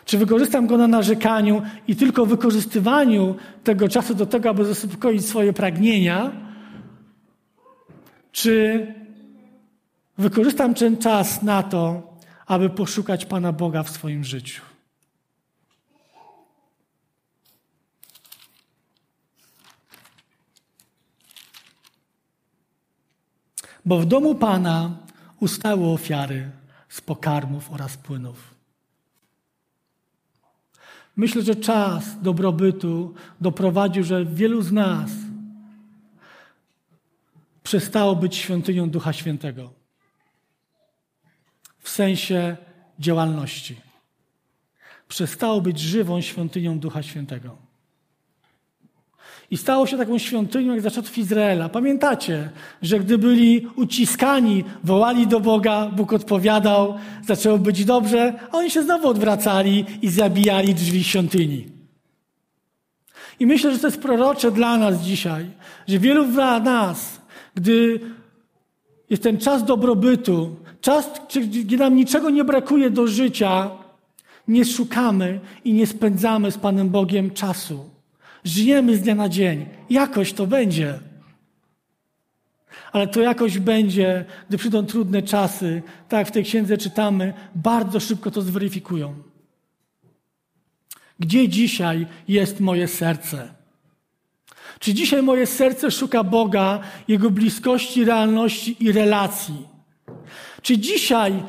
[0.06, 5.54] Czy wykorzystam go na narzekaniu i tylko wykorzystywaniu tego czasu do tego, aby zaspokoić swoje
[5.54, 6.32] pragnienia?
[8.32, 8.88] Czy
[10.18, 12.14] wykorzystam ten czas na to,
[12.46, 14.62] aby poszukać Pana Boga w swoim życiu?
[23.88, 24.98] Bo w domu Pana
[25.40, 26.52] ustały ofiary
[26.90, 28.56] z pokarmów oraz płynów.
[31.16, 35.12] Myślę, że czas dobrobytu doprowadził, że wielu z nas
[37.64, 39.74] przestało być świątynią Ducha Świętego
[41.80, 42.58] w sensie
[43.00, 43.82] działalności.
[45.08, 47.67] Przestało być żywą świątynią Ducha Świętego.
[49.52, 51.70] I stało się taką świątynią jak za czasów Izraela.
[51.70, 52.50] Pamiętacie,
[52.82, 56.96] że gdy byli uciskani, wołali do Boga, Bóg odpowiadał,
[57.28, 61.66] zaczęło być dobrze, a oni się znowu odwracali i zabijali drzwi świątyni.
[63.40, 65.46] I myślę, że to jest prorocze dla nas dzisiaj,
[65.88, 67.22] że wielu z nas,
[67.56, 68.00] gdy
[69.10, 71.12] jest ten czas dobrobytu, czas,
[71.50, 73.70] gdzie nam niczego nie brakuje do życia,
[74.48, 77.97] nie szukamy i nie spędzamy z Panem Bogiem czasu.
[78.48, 79.66] Żyjemy z dnia na dzień.
[79.90, 81.00] Jakoś to będzie.
[82.92, 88.00] Ale to jakoś będzie, gdy przyjdą trudne czasy, tak jak w tej księdze czytamy, bardzo
[88.00, 89.16] szybko to zweryfikują.
[91.20, 93.54] Gdzie dzisiaj jest moje serce?
[94.80, 99.68] Czy dzisiaj moje serce szuka Boga, Jego bliskości, realności i relacji?
[100.62, 101.44] Czy dzisiaj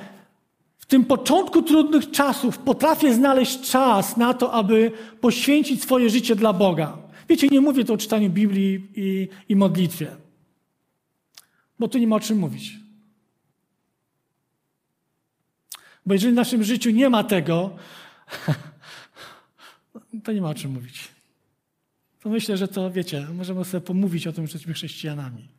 [0.88, 6.98] tym początku trudnych czasów potrafię znaleźć czas na to, aby poświęcić swoje życie dla Boga.
[7.28, 10.16] Wiecie, nie mówię tu o czytaniu Biblii i, i modlitwie,
[11.78, 12.76] bo tu nie ma o czym mówić.
[16.06, 17.76] Bo jeżeli w naszym życiu nie ma tego,
[20.24, 21.08] to nie ma o czym mówić.
[22.20, 25.57] To myślę, że to, wiecie, możemy sobie pomówić o tym, że jesteśmy chrześcijanami.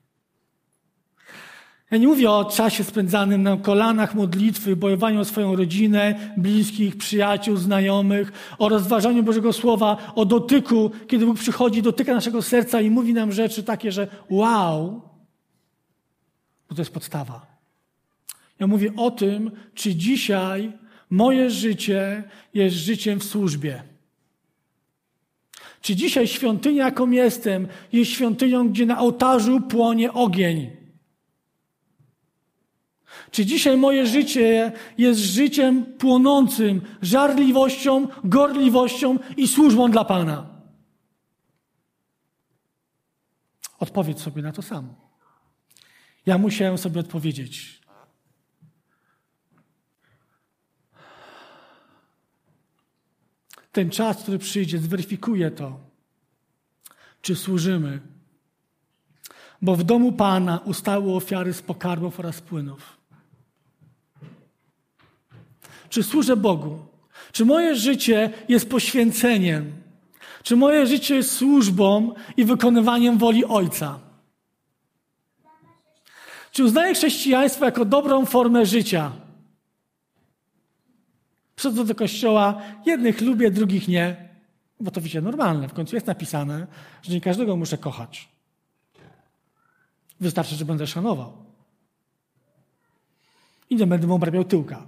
[1.92, 7.58] Ja nie mówię o czasie spędzanym na kolanach modlitwy, bojowaniu o swoją rodzinę, bliskich, przyjaciół,
[7.58, 13.14] znajomych, o rozważaniu Bożego Słowa, o dotyku, kiedy Bóg przychodzi, dotyka naszego serca i mówi
[13.14, 15.02] nam rzeczy takie, że wow,
[16.70, 17.46] bo to jest podstawa.
[18.60, 20.72] Ja mówię o tym, czy dzisiaj
[21.10, 22.24] moje życie
[22.54, 23.84] jest życiem w służbie.
[25.82, 30.80] Czy dzisiaj świątynia, jaką jestem, jest świątynią, gdzie na ołtarzu płonie ogień.
[33.32, 40.50] Czy dzisiaj moje życie jest życiem płonącym żarliwością, gorliwością i służbą dla Pana?
[43.80, 44.96] Odpowiedz sobie na to samo.
[46.26, 47.80] Ja musiałem sobie odpowiedzieć.
[53.72, 55.80] Ten czas, który przyjdzie, zweryfikuje to,
[57.22, 58.00] czy służymy.
[59.62, 62.99] Bo w domu Pana ustały ofiary z pokarmów oraz płynów.
[65.90, 66.80] Czy służę Bogu?
[67.32, 69.74] Czy moje życie jest poświęceniem?
[70.44, 74.00] Czy moje życie jest służbą i wykonywaniem woli Ojca?
[76.52, 79.12] Czy uznaję chrześcijaństwo jako dobrą formę życia?
[81.56, 84.30] Przychodzę do kościoła, jednych lubię, drugich nie,
[84.80, 85.68] bo to wiecie, normalne.
[85.68, 86.68] W końcu jest napisane,
[87.02, 88.30] że nie każdego muszę kochać.
[90.20, 91.34] Wystarczy, że będę szanował.
[93.70, 94.88] I nie będę mu obrabiał tyłka.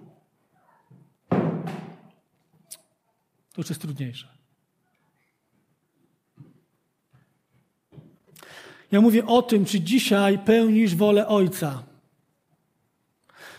[3.54, 4.28] To już jest trudniejsze.
[8.92, 11.84] Ja mówię o tym, czy dzisiaj pełnisz wolę Ojca.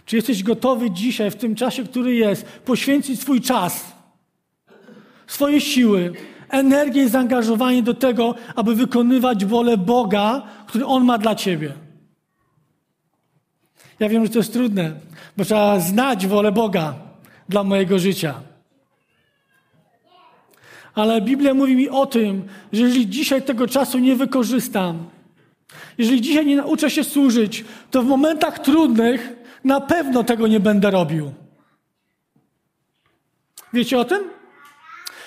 [0.07, 3.93] Czy jesteś gotowy dzisiaj, w tym czasie, który jest, poświęcić swój czas,
[5.27, 6.13] swoje siły,
[6.49, 11.73] energię i zaangażowanie do tego, aby wykonywać wolę Boga, który On ma dla Ciebie.
[14.01, 15.01] Ja wiem, że to jest trudne,
[15.37, 16.95] bo trzeba znać wolę Boga
[17.49, 18.52] dla mojego życia.
[20.95, 25.11] Ale Biblia mówi mi o tym, że jeżeli dzisiaj tego czasu nie wykorzystam,
[25.99, 29.33] jeżeli dzisiaj nie nauczę się służyć, to w momentach trudnych
[29.65, 31.33] na pewno tego nie będę robił.
[33.73, 34.23] Wiecie o tym?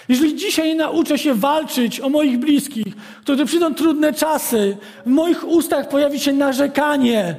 [0.09, 2.93] Jeżeli dzisiaj nie nauczę się walczyć o moich bliskich,
[3.25, 7.35] to gdy przyjdą trudne czasy, w moich ustach pojawi się narzekanie.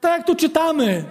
[0.00, 1.04] Tak jak tu czytamy.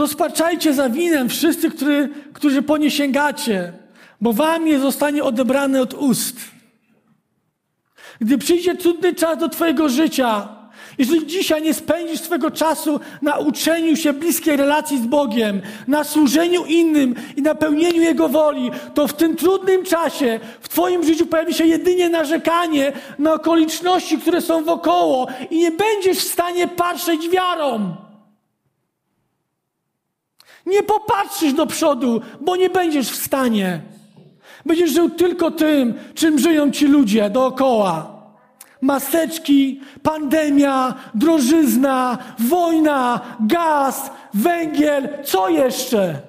[0.00, 3.72] Rozpaczajcie za winem wszyscy, który, którzy po nie sięgacie,
[4.20, 6.36] bo wam je zostanie odebrane od ust.
[8.20, 10.48] Gdy przyjdzie trudny czas do Twojego życia,
[10.98, 16.64] jeżeli dzisiaj nie spędzisz swego czasu na uczeniu się bliskiej relacji z Bogiem, na służeniu
[16.64, 21.54] innym i na pełnieniu Jego woli, to w tym trudnym czasie w Twoim życiu pojawi
[21.54, 28.09] się jedynie narzekanie na okoliczności, które są wokoło i nie będziesz w stanie patrzeć wiarą.
[30.70, 33.80] Nie popatrzysz do przodu, bo nie będziesz w stanie.
[34.66, 38.20] Będziesz żył tylko tym, czym żyją ci ludzie dookoła.
[38.80, 46.20] Maseczki, pandemia, drożyzna, wojna, gaz, węgiel, co jeszcze?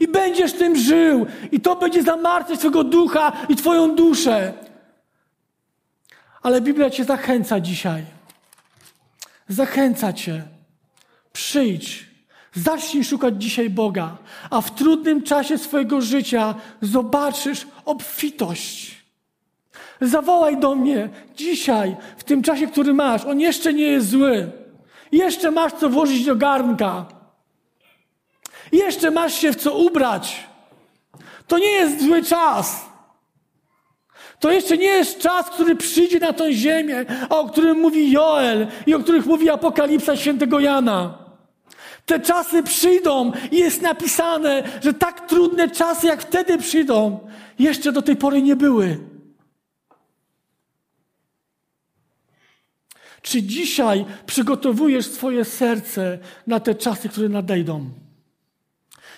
[0.00, 4.52] I będziesz tym żył, i to będzie zamartwiać Twojego ducha i Twoją duszę.
[6.42, 8.04] Ale Biblia Cię zachęca dzisiaj.
[9.48, 10.42] Zachęca Cię.
[11.32, 12.11] Przyjdź
[12.54, 14.16] Zacznij szukać dzisiaj Boga,
[14.50, 19.02] a w trudnym czasie swojego życia zobaczysz obfitość.
[20.00, 23.24] Zawołaj do mnie dzisiaj, w tym czasie, który masz.
[23.24, 24.50] On jeszcze nie jest zły.
[25.12, 27.06] Jeszcze masz co włożyć do garnka.
[28.72, 30.46] Jeszcze masz się w co ubrać.
[31.46, 32.86] To nie jest zły czas.
[34.40, 38.66] To jeszcze nie jest czas, który przyjdzie na tę ziemię, a o którym mówi Joel
[38.86, 41.21] i o których mówi Apokalipsa świętego Jana.
[42.06, 48.02] Te czasy przyjdą i jest napisane, że tak trudne czasy, jak wtedy przyjdą, jeszcze do
[48.02, 48.98] tej pory nie były.
[53.22, 57.90] Czy dzisiaj przygotowujesz swoje serce na te czasy, które nadejdą?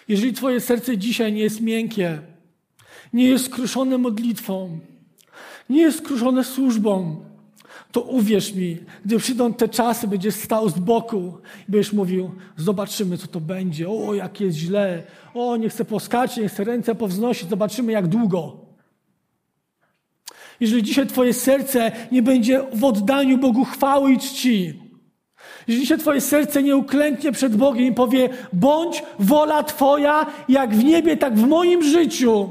[0.08, 2.18] Jeżeli Twoje serce dzisiaj nie jest miękkie,
[3.12, 4.78] nie jest skruszone modlitwą,
[5.70, 7.24] nie jest skruszone służbą,
[7.94, 11.32] to uwierz mi, gdy przyjdą te czasy, będziesz stał z boku
[11.68, 13.88] i będziesz mówił, zobaczymy, co to będzie.
[13.88, 15.02] O, jak jest źle.
[15.34, 17.48] O, nie chcę poskać, nie chcę ręce powznosić.
[17.48, 18.56] Zobaczymy, jak długo.
[20.60, 24.80] Jeżeli dzisiaj twoje serce nie będzie w oddaniu Bogu chwały i czci,
[25.66, 30.84] jeżeli dzisiaj twoje serce nie uklęknie przed Bogiem i powie, bądź wola Twoja, jak w
[30.84, 32.50] niebie, tak w moim życiu,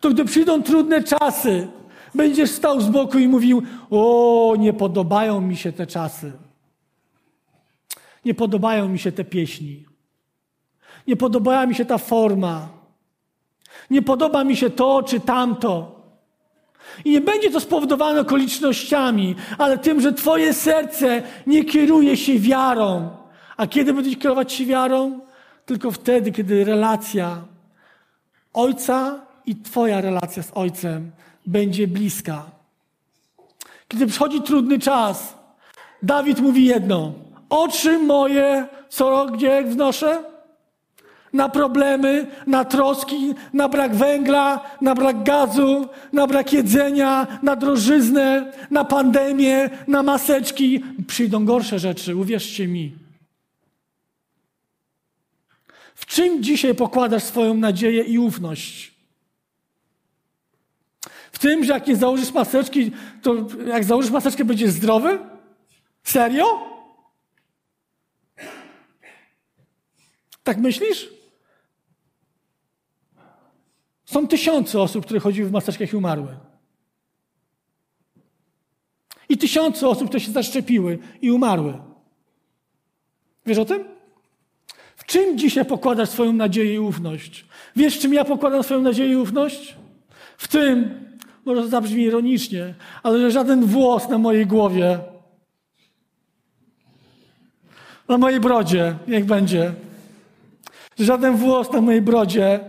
[0.00, 1.68] to gdy przyjdą trudne czasy,
[2.14, 6.32] Będziesz stał z boku i mówił: O, nie podobają mi się te czasy.
[8.24, 9.84] Nie podobają mi się te pieśni.
[11.06, 12.68] Nie podoba mi się ta forma.
[13.90, 16.00] Nie podoba mi się to czy tamto.
[17.04, 23.10] I nie będzie to spowodowane okolicznościami, ale tym, że Twoje serce nie kieruje się wiarą.
[23.56, 25.20] A kiedy będziesz kierować się wiarą?
[25.66, 27.44] Tylko wtedy, kiedy relacja
[28.52, 31.10] Ojca i Twoja relacja z Ojcem
[31.46, 32.50] będzie bliska.
[33.88, 35.34] Kiedy przychodzi trudny czas,
[36.02, 37.12] Dawid mówi jedno:
[37.48, 40.24] Oczy moje co gdzie wnoszę?
[41.32, 48.52] Na problemy, na troski, na brak węgla, na brak gazu, na brak jedzenia, na drożyznę,
[48.70, 50.84] na pandemię, na maseczki.
[51.06, 52.92] Przyjdą gorsze rzeczy, uwierzcie mi.
[55.94, 58.94] W czym dzisiaj pokładasz swoją nadzieję i ufność?
[61.40, 63.34] Tym, że jak nie założysz maseczki, to
[63.66, 65.18] jak założysz maseczkę, będziesz zdrowy?
[66.02, 66.46] Serio?
[70.42, 71.08] Tak myślisz?
[74.04, 76.36] Są tysiące osób, które chodziły w maseczkach i umarły.
[79.28, 81.78] I tysiące osób, które się zaszczepiły i umarły.
[83.46, 83.84] Wiesz o tym?
[84.96, 87.46] W czym dzisiaj pokładasz swoją nadzieję i ufność?
[87.76, 89.76] Wiesz, czym ja pokładam swoją nadzieję i ufność?
[90.38, 91.09] W tym,
[91.44, 94.98] może zabrzmi ironicznie, ale że żaden włos na mojej głowie,
[98.08, 99.72] na mojej brodzie, niech będzie,
[100.98, 102.60] że żaden włos na mojej brodzie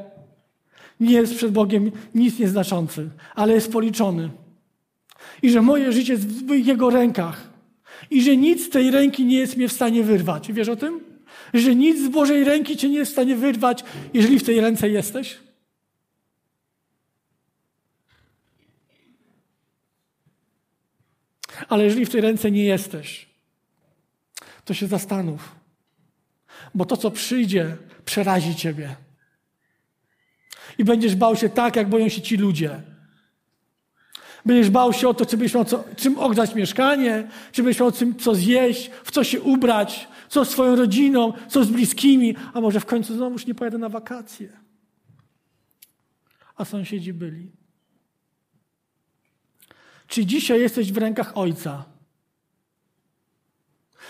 [1.00, 4.30] nie jest przed Bogiem nic nieznaczący, ale jest policzony.
[5.42, 7.52] I że moje życie jest w Jego rękach.
[8.12, 10.52] I że nic z tej ręki nie jest mnie w stanie wyrwać.
[10.52, 11.00] Wiesz o tym?
[11.54, 14.90] Że nic z Bożej ręki cię nie jest w stanie wyrwać, jeżeli w tej ręce
[14.90, 15.38] jesteś?
[21.72, 23.30] Ale jeżeli w tej ręce nie jesteś,
[24.66, 25.56] to się zastanów.
[26.76, 28.96] Bo to, co przyjdzie, przerazi ciebie.
[30.78, 32.82] I będziesz bał się tak, jak boją się ci ludzie.
[34.46, 38.16] Będziesz bał się o to, czy miał co, czym ogrzać mieszkanie, czy będziesz miał czym,
[38.16, 42.80] co zjeść, w co się ubrać, co z swoją rodziną, co z bliskimi, a może
[42.80, 44.50] w końcu znowu już nie pojadę na wakacje.
[46.56, 47.61] A sąsiedzi byli.
[50.12, 51.86] Czy dzisiaj jesteś w rękach Ojca?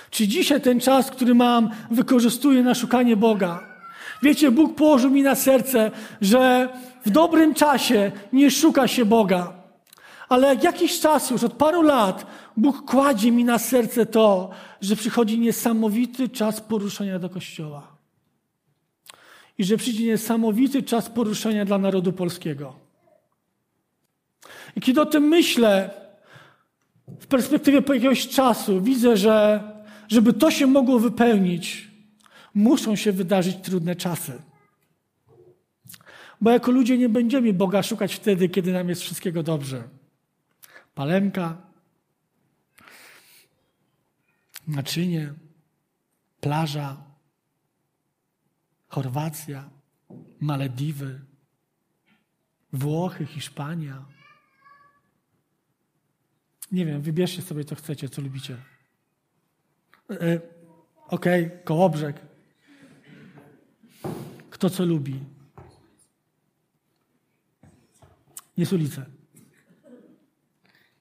[0.09, 3.63] Czy dzisiaj ten czas, który mam, wykorzystuję na szukanie Boga?
[4.23, 5.91] Wiecie, Bóg położył mi na serce,
[6.21, 6.69] że
[7.05, 9.53] w dobrym czasie nie szuka się Boga.
[10.29, 12.25] Ale jak jakiś czas już, od paru lat,
[12.57, 14.49] Bóg kładzie mi na serce to,
[14.81, 17.87] że przychodzi niesamowity czas poruszenia do Kościoła.
[19.57, 22.90] I że przyjdzie niesamowity czas poruszenia dla narodu polskiego.
[24.75, 25.89] I kiedy o tym myślę,
[27.19, 29.63] w perspektywie jakiegoś czasu, widzę, że
[30.07, 31.91] żeby to się mogło wypełnić,
[32.53, 34.41] muszą się wydarzyć trudne czasy.
[36.41, 39.83] Bo jako ludzie nie będziemy Boga szukać wtedy, kiedy nam jest wszystkiego dobrze.
[40.95, 41.57] Palemka,
[44.67, 45.33] naczynie,
[46.41, 46.97] plaża,
[48.87, 49.69] Chorwacja,
[50.39, 51.19] Malediwy,
[52.73, 54.05] Włochy, Hiszpania.
[56.71, 58.57] Nie wiem, wybierzcie sobie, co chcecie, co lubicie.
[60.09, 60.39] E,
[61.07, 62.21] Okej, okay, Kołobrzeg.
[64.49, 65.19] Kto co lubi.
[68.57, 69.05] Nie ulice.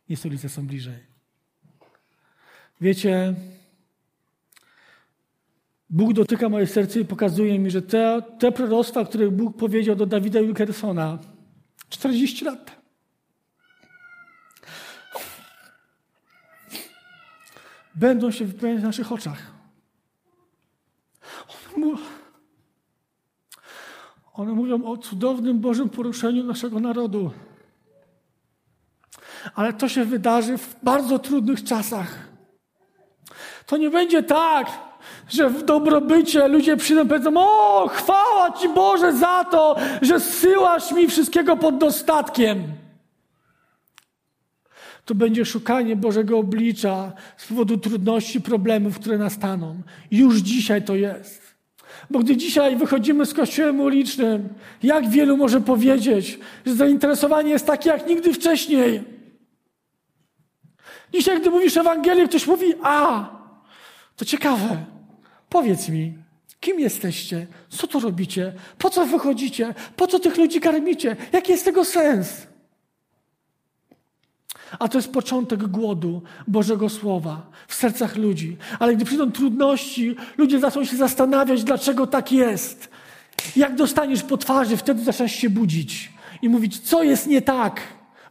[0.08, 0.98] Nie ulice, są bliżej.
[2.80, 3.34] Wiecie,
[5.90, 10.06] Bóg dotyka moje serce i pokazuje mi, że te, te proroctwa, które Bóg powiedział do
[10.06, 11.18] Dawida Wilkersona
[11.88, 12.80] 40 lat temu,
[17.94, 19.60] będą się wypełniać w naszych oczach.
[24.40, 27.30] One mówią o cudownym Bożym poruszeniu naszego narodu.
[29.54, 32.28] Ale to się wydarzy w bardzo trudnych czasach.
[33.66, 34.66] To nie będzie tak,
[35.28, 40.92] że w dobrobycie ludzie przyjdą i powiedzą: O, chwała Ci Boże za to, że zsyłasz
[40.92, 42.62] mi wszystkiego pod dostatkiem.
[45.04, 49.82] To będzie szukanie Bożego oblicza z powodu trudności, problemów, które nastaną.
[50.10, 51.50] Już dzisiaj to jest.
[52.10, 54.48] Bo gdy dzisiaj wychodzimy z kościołem ulicznym,
[54.82, 59.02] jak wielu może powiedzieć, że zainteresowanie jest takie jak nigdy wcześniej.
[61.12, 63.28] Dzisiaj, gdy mówisz Ewangelię, ktoś mówi, a,
[64.16, 64.84] to ciekawe,
[65.48, 66.14] powiedz mi,
[66.60, 71.64] kim jesteście, co to robicie, po co wychodzicie, po co tych ludzi karmicie, jaki jest
[71.64, 72.46] tego sens?
[74.78, 78.56] A to jest początek głodu Bożego Słowa w sercach ludzi.
[78.78, 82.90] Ale gdy przyjdą trudności, ludzie zaczną się zastanawiać, dlaczego tak jest.
[83.56, 86.12] Jak dostaniesz po twarzy, wtedy zaczynasz się budzić
[86.42, 87.80] i mówić, co jest nie tak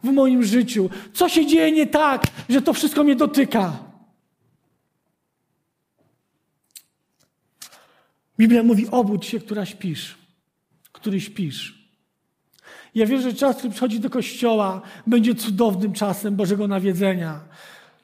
[0.04, 3.78] w moim życiu, co się dzieje nie tak, że to wszystko mnie dotyka.
[8.38, 10.18] Biblia mówi, obudź się, która śpisz,
[10.92, 11.79] który śpisz.
[12.94, 17.40] Ja wierzę, że czas, który przychodzi do kościoła, będzie cudownym czasem Bożego nawiedzenia.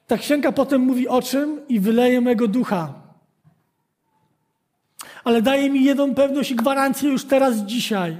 [0.07, 1.67] Ta księga potem mówi o czym?
[1.69, 2.93] I wyleje mego ducha.
[5.23, 8.17] Ale daje mi jedną pewność i gwarancję już teraz, dzisiaj.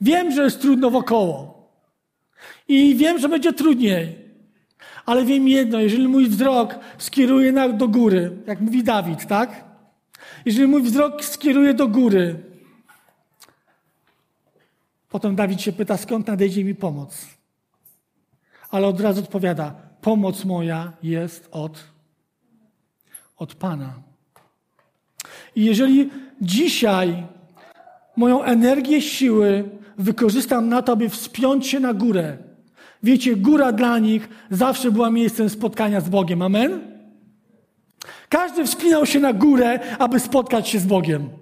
[0.00, 1.68] Wiem, że jest trudno wokoło.
[2.68, 4.18] I wiem, że będzie trudniej.
[5.06, 9.64] Ale wiem jedno, jeżeli mój wzrok skieruje na, do góry, jak mówi Dawid, tak?
[10.44, 12.49] Jeżeli mój wzrok skieruje do góry,
[15.10, 17.26] Potem Dawid się pyta, skąd nadejdzie mi pomoc.
[18.70, 21.84] Ale od razu odpowiada, pomoc moja jest od,
[23.36, 23.94] od Pana.
[25.56, 27.26] I jeżeli dzisiaj
[28.16, 32.38] moją energię, siły wykorzystam na to, aby wspiąć się na górę,
[33.02, 36.42] wiecie, góra dla nich zawsze była miejscem spotkania z Bogiem.
[36.42, 36.80] Amen?
[38.28, 41.39] Każdy wspinał się na górę, aby spotkać się z Bogiem.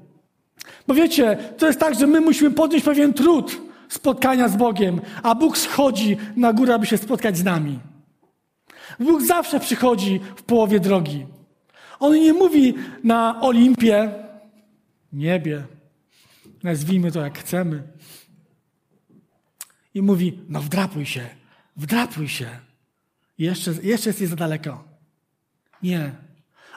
[0.89, 5.35] Bo wiecie, to jest tak, że my musimy podjąć pewien trud spotkania z Bogiem, a
[5.35, 7.79] Bóg schodzi na górę, aby się spotkać z nami.
[9.01, 11.27] Bóg zawsze przychodzi w połowie drogi.
[12.01, 12.75] On nie mówi
[13.05, 14.13] na Olimpie,
[15.13, 15.63] niebie,
[16.63, 17.83] nazwijmy to jak chcemy.
[19.95, 21.27] I mówi, no wdrapuj się,
[21.77, 22.49] wdrapuj się.
[23.39, 24.85] Jeszcze, jeszcze jest za daleko.
[25.83, 26.28] Nie.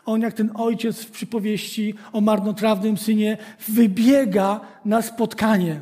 [0.06, 3.38] On jak ten ojciec w przypowieści o marnotrawnym synie
[3.68, 5.82] wybiega na spotkanie.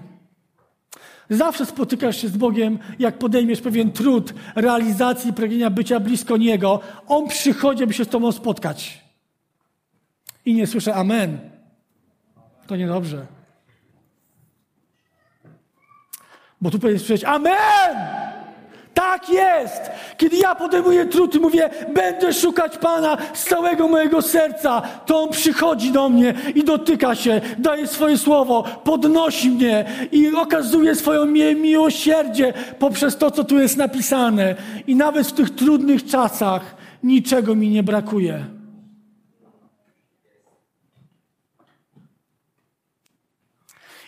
[1.30, 6.80] Zawsze spotykasz się z Bogiem, jak podejmiesz pewien trud realizacji pragnienia bycia blisko Niego.
[7.08, 9.04] On przychodzi, aby się z Tobą spotkać.
[10.46, 11.40] I nie słyszę amen.
[12.68, 13.26] To niedobrze.
[16.62, 18.30] Bo tu powinieneś słyszeć amen!
[19.10, 19.82] Tak jest!
[20.18, 25.30] Kiedy ja podejmuję trud i mówię, będę szukać Pana z całego mojego serca, to On
[25.30, 32.54] przychodzi do mnie i dotyka się, daje swoje słowo, podnosi mnie i okazuje swoją miłosierdzie
[32.80, 34.56] poprzez to, co tu jest napisane.
[34.88, 38.46] I nawet w tych trudnych czasach niczego mi nie brakuje.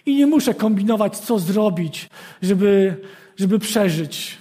[0.05, 2.09] I nie muszę kombinować, co zrobić,
[2.41, 2.95] żeby,
[3.37, 4.40] żeby przeżyć.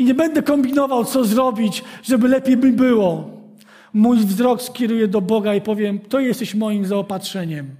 [0.00, 3.30] I nie będę kombinował, co zrobić, żeby lepiej by było.
[3.92, 7.76] Mój wzrok skieruję do Boga i powiem: To jesteś moim zaopatrzeniem.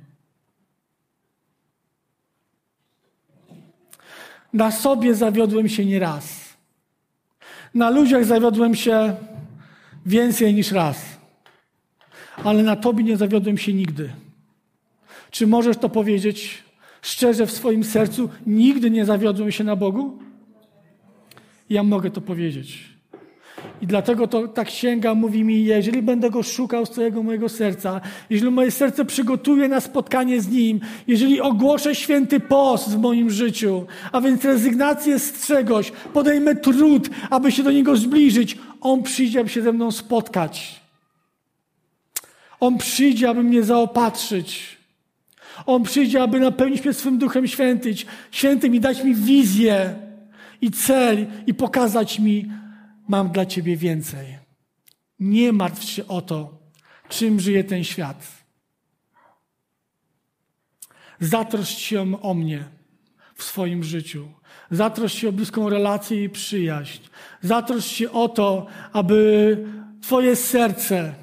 [4.52, 6.54] Na sobie zawiodłem się nieraz.
[7.74, 9.16] Na ludziach zawiodłem się
[10.06, 11.02] więcej niż raz.
[12.44, 14.12] Ale na Tobie nie zawiodłem się nigdy.
[15.30, 16.64] Czy możesz to powiedzieć
[17.02, 18.30] szczerze w swoim sercu?
[18.46, 20.29] Nigdy nie zawiodłem się na Bogu?
[21.70, 22.90] Ja mogę to powiedzieć.
[23.82, 28.00] I dlatego to, ta księga mówi mi, jeżeli będę go szukał z całego mojego serca,
[28.30, 33.86] jeżeli moje serce przygotuje na spotkanie z nim, jeżeli ogłoszę święty post w moim życiu,
[34.12, 39.48] a więc rezygnację z czegoś, podejmę trud, aby się do niego zbliżyć, on przyjdzie, aby
[39.48, 40.80] się ze mną spotkać.
[42.60, 44.76] On przyjdzie, aby mnie zaopatrzyć.
[45.66, 47.94] On przyjdzie, aby napełnić mnie swym Duchem Świętym,
[48.30, 49.94] świętym i dać mi wizję
[50.60, 52.50] i cel i pokazać mi,
[53.08, 54.38] mam dla Ciebie więcej.
[55.20, 56.58] Nie martw się o to,
[57.08, 58.26] czym żyje ten świat.
[61.20, 62.64] Zatroszcz się o mnie
[63.34, 64.28] w swoim życiu.
[64.70, 67.02] Zatroszcz się o bliską relację i przyjaźń.
[67.42, 69.56] Zatroszcz się o to, aby
[70.02, 71.14] Twoje serce,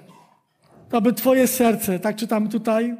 [0.92, 2.98] aby Twoje serce, tak czytamy tutaj,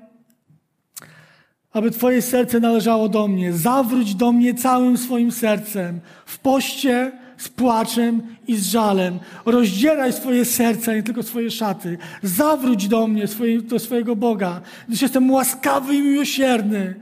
[1.78, 3.54] aby Twoje serce należało do mnie.
[3.54, 6.00] Zawróć do mnie całym swoim sercem.
[6.26, 9.20] W poście, z płaczem i z żalem.
[9.46, 11.98] Rozdzieraj swoje serce, nie tylko swoje szaty.
[12.24, 16.96] Zawróć do mnie, swoje, do swojego Boga, gdyż jestem łaskawy i miłosierny.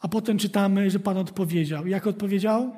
[0.00, 1.86] A potem czytamy, że Pan odpowiedział.
[1.86, 2.74] Jak odpowiedział?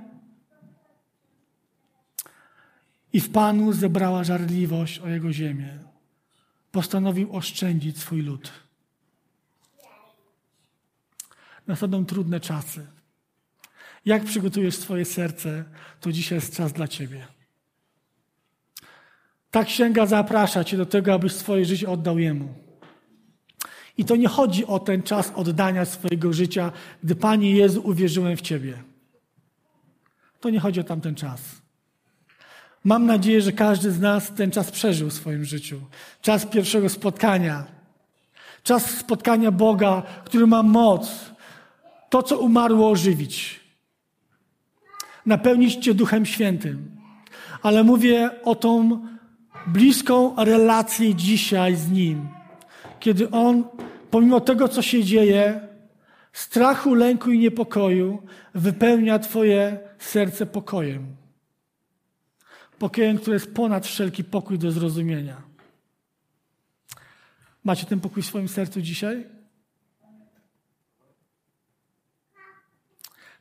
[3.13, 5.79] I w Panu zebrała żarliwość o Jego ziemię.
[6.73, 8.66] Postanowił oszczędzić swój lud.
[11.67, 12.87] Nastąpią trudne czasy.
[14.05, 15.65] Jak przygotujesz swoje serce,
[16.01, 17.27] to dzisiaj jest czas dla Ciebie.
[19.51, 22.55] Ta księga zaprasza Cię do tego, abyś swoje życie oddał Jemu.
[23.99, 26.73] I to nie chodzi o ten czas oddania swojego życia,
[27.05, 28.83] gdy Panie Jezu uwierzyłem w Ciebie.
[30.41, 31.41] To nie chodzi o tamten czas.
[32.85, 35.81] Mam nadzieję, że każdy z nas ten czas przeżył w swoim życiu.
[36.23, 37.67] Czas pierwszego spotkania.
[38.63, 41.36] Czas spotkania Boga, który ma moc
[42.11, 43.67] to, co umarło, ożywić
[45.27, 46.91] napełnić Cię Duchem Świętym.
[47.63, 49.01] Ale mówię o tą
[49.67, 52.29] bliską relację dzisiaj z Nim.
[53.01, 53.65] Kiedy On,
[54.11, 55.69] pomimo tego, co się dzieje,
[56.33, 58.23] strachu, lęku i niepokoju,
[58.55, 61.17] wypełnia Twoje serce pokojem.
[62.79, 65.43] Pokojem, który jest ponad wszelki pokój do zrozumienia.
[67.65, 69.36] Macie ten pokój w swoim sercu dzisiaj?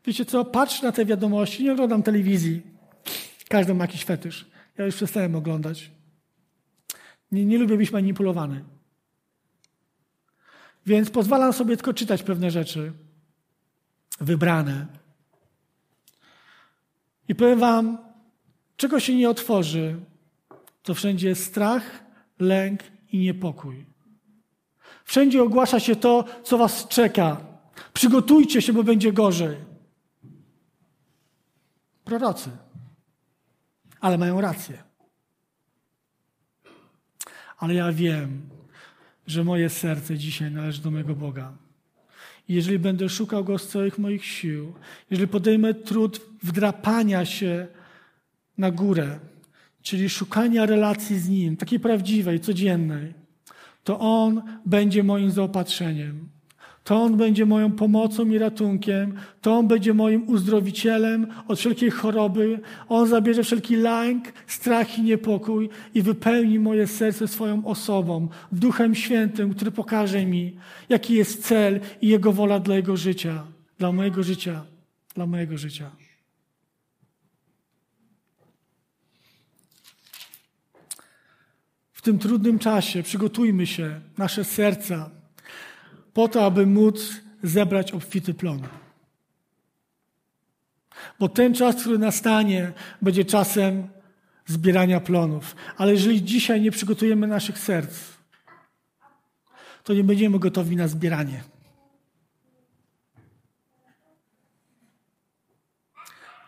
[0.08, 2.62] Wiecie co, patrz na te wiadomości, nie oglądam telewizji.
[3.50, 4.46] Każdy ma jakiś fetysz.
[4.78, 5.92] Ja już przestałem oglądać.
[7.32, 8.64] Nie, nie lubię być manipulowany.
[10.86, 12.94] Więc pozwalam sobie tylko czytać pewne rzeczy
[14.20, 14.88] wybrane.
[17.28, 17.98] I powiem wam,
[18.78, 19.96] czego się nie otworzy,
[20.84, 22.04] to wszędzie jest strach,
[22.40, 22.80] lęk
[23.12, 23.86] i niepokój.
[25.06, 27.38] Wszędzie ogłasza się to, co was czeka.
[27.94, 29.75] Przygotujcie się, bo będzie gorzej
[32.06, 32.50] prorocy.
[34.00, 34.84] Ale mają rację.
[37.58, 38.50] Ale ja wiem,
[39.28, 41.54] że moje serce dzisiaj należy do mojego Boga.
[42.48, 44.74] I jeżeli będę szukał Go z całych moich sił,
[45.10, 47.68] jeżeli podejmę trud wdrapania się
[48.58, 49.20] na górę,
[49.82, 53.14] czyli szukania relacji z Nim, takiej prawdziwej, codziennej,
[53.84, 56.35] to On będzie moim zaopatrzeniem.
[56.86, 59.14] To On będzie moją pomocą i ratunkiem.
[59.42, 62.60] To On będzie moim uzdrowicielem od wszelkiej choroby.
[62.90, 69.54] On zabierze wszelki lęk, strach i niepokój i wypełni moje serce swoją osobą, Duchem Świętym,
[69.54, 70.56] który pokaże mi,
[70.90, 73.44] jaki jest cel i Jego wola dla Jego życia,
[73.78, 74.66] dla mojego życia,
[75.16, 75.92] dla mojego życia.
[81.94, 85.15] W tym trudnym czasie przygotujmy się, nasze serca,
[86.16, 88.62] po to, aby móc zebrać obfity plon.
[91.20, 93.88] Bo ten czas, który nastanie, będzie czasem
[94.46, 95.56] zbierania plonów.
[95.78, 98.00] Ale jeżeli dzisiaj nie przygotujemy naszych serc,
[99.84, 101.44] to nie będziemy gotowi na zbieranie.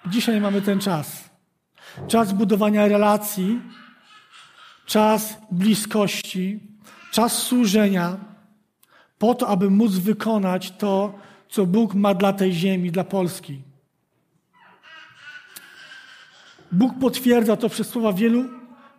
[0.05, 1.29] Dzisiaj mamy ten czas.
[2.07, 3.61] Czas budowania relacji,
[4.85, 6.59] czas bliskości,
[7.11, 8.36] czas służenia
[9.19, 11.13] po to, aby móc wykonać to,
[11.49, 13.61] co Bóg ma dla tej ziemi, dla Polski.
[16.71, 18.43] Bóg potwierdza to przez słowa wielu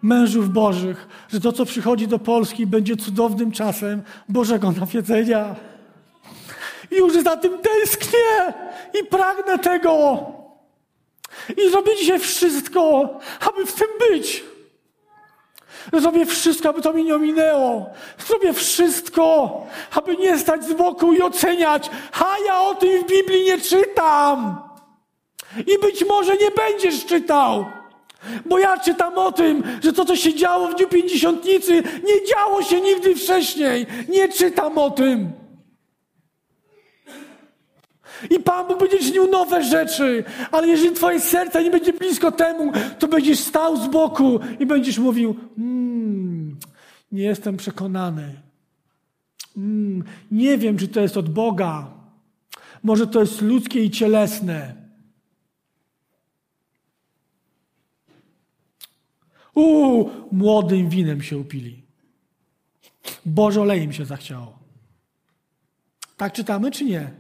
[0.03, 5.57] mężów Bożych, że to, co przychodzi do Polski, będzie cudownym czasem Bożego nawiedzenia.
[6.91, 8.55] I już za tym tęsknię
[9.01, 10.19] i pragnę tego.
[11.57, 13.11] I zrobię dzisiaj wszystko,
[13.41, 14.45] aby w tym być.
[15.93, 17.91] Zrobię wszystko, aby to mi nie ominęło.
[18.27, 19.53] Zrobię wszystko,
[19.95, 21.91] aby nie stać z boku i oceniać.
[22.21, 24.61] A ja o tym w Biblii nie czytam.
[25.67, 27.67] I być może nie będziesz czytał.
[28.47, 32.63] Bo ja czytam o tym, że to, co się działo w Dniu Pięćdziesiątnicy, nie działo
[32.63, 33.87] się nigdy wcześniej.
[34.09, 35.33] Nie czytam o tym.
[38.31, 42.73] I Pan Bóg będzie czynił nowe rzeczy, ale jeżeli Twoje serce nie będzie blisko temu,
[42.99, 46.57] to będziesz stał z boku i będziesz mówił: mmm,
[47.13, 48.35] Nie jestem przekonany.
[49.57, 51.91] Mm, nie wiem, czy to jest od Boga.
[52.83, 54.75] Może to jest ludzkie i cielesne.
[59.55, 61.83] Uuu, młodym winem się upili.
[63.27, 64.59] Boże olejem się zachciało.
[66.17, 67.11] Tak czytamy, czy nie?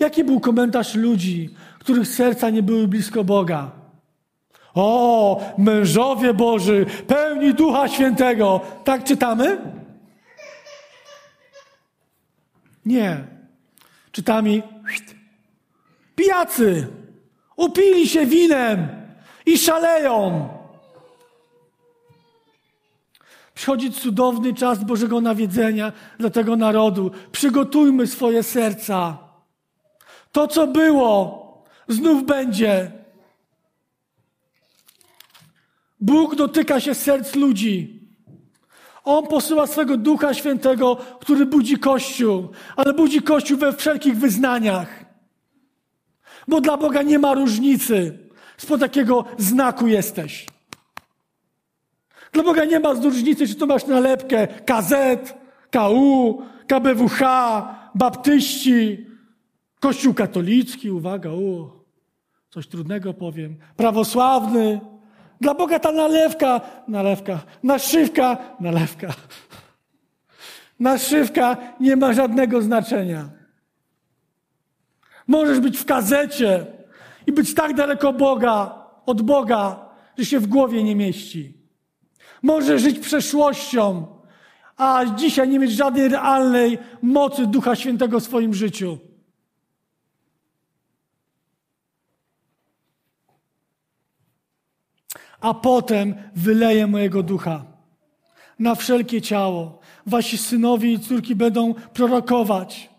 [0.00, 3.70] Jaki był komentarz ludzi, których serca nie były blisko Boga?
[4.74, 8.60] O, mężowie Boży, pełni Ducha Świętego.
[8.84, 9.58] Tak czytamy?
[12.86, 13.24] Nie.
[14.12, 14.62] Czytamy
[16.16, 16.86] pijacy,
[17.56, 18.88] upili się winem
[19.46, 20.48] i szaleją.
[23.54, 27.10] Przychodzi cudowny czas Bożego nawiedzenia dla tego narodu.
[27.32, 29.29] Przygotujmy swoje serca.
[30.32, 31.40] To, co było,
[31.88, 32.92] znów będzie.
[36.00, 38.00] Bóg dotyka się serc ludzi.
[39.04, 45.04] On posyła swego Ducha Świętego, który budzi Kościół, ale budzi Kościół we wszelkich wyznaniach.
[46.48, 48.18] Bo dla Boga nie ma różnicy,
[48.56, 50.46] spod jakiego znaku jesteś.
[52.32, 54.94] Dla Boga nie ma różnicy, czy to masz nalepkę KZ,
[55.72, 57.20] KU, KBWH,
[57.94, 59.09] baptyści,
[59.80, 61.70] Kościół katolicki, uwaga, u,
[62.50, 64.80] coś trudnego powiem, prawosławny.
[65.40, 69.14] Dla Boga ta nalewka, nalewka, naszywka, nalewka.
[70.80, 73.28] Naszywka nie ma żadnego znaczenia.
[75.26, 76.66] Możesz być w kazecie
[77.26, 81.54] i być tak daleko Boga, od Boga, że się w głowie nie mieści.
[82.42, 84.06] Możesz żyć przeszłością,
[84.76, 88.98] a dzisiaj nie mieć żadnej realnej mocy Ducha Świętego w swoim życiu.
[95.40, 97.70] A potem wyleję mojego ducha
[98.60, 99.80] na wszelkie ciało.
[100.06, 102.90] Wasi synowie i córki będą prorokować.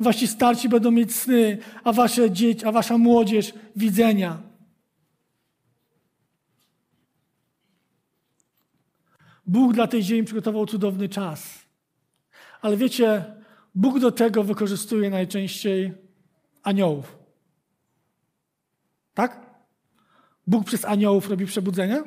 [0.00, 4.38] Wasi starci będą mieć sny, a wasze dzieci, a wasza młodzież widzenia.
[9.46, 11.58] Bóg dla tej ziemi przygotował cudowny czas.
[12.60, 13.24] Ale wiecie,
[13.74, 15.92] Bóg do tego wykorzystuje najczęściej
[16.62, 17.18] aniołów.
[19.14, 19.47] Tak?
[20.48, 22.02] Bóg przez aniołów robi przebudzenia?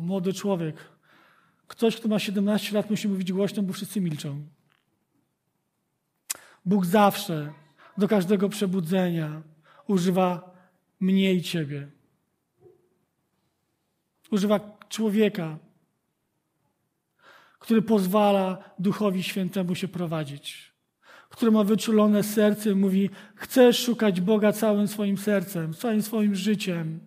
[0.00, 0.76] Młody człowiek.
[1.66, 4.46] Ktoś, kto ma 17 lat, musi mówić głośno, bo wszyscy milczą.
[6.64, 7.52] Bóg zawsze
[7.98, 9.42] do każdego przebudzenia
[9.86, 10.54] używa
[11.00, 11.88] mnie i ciebie.
[14.30, 15.58] Używa człowieka,
[17.58, 20.67] który pozwala Duchowi Świętemu się prowadzić
[21.28, 27.00] który ma wyczulone serce, mówi: Chcesz szukać Boga całym swoim sercem, całym swoim życiem.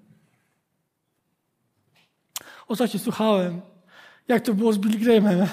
[2.68, 3.62] Ostatnio słuchałem,
[4.28, 5.48] jak to było z Billy Grahamem.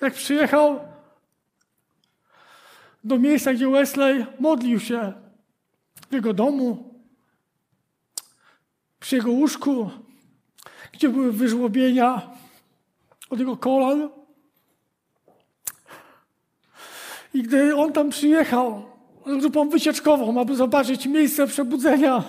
[0.00, 0.80] Jak przyjechał
[3.04, 5.12] do miejsca, gdzie Wesley modlił się
[6.10, 7.00] w jego domu,
[9.00, 9.90] przy jego łóżku,
[10.92, 12.30] gdzie były wyżłobienia
[13.30, 14.21] od jego kolan.
[17.34, 18.82] I gdy on tam przyjechał
[19.26, 22.22] z grupą wycieczkową, aby zobaczyć miejsce przebudzenia,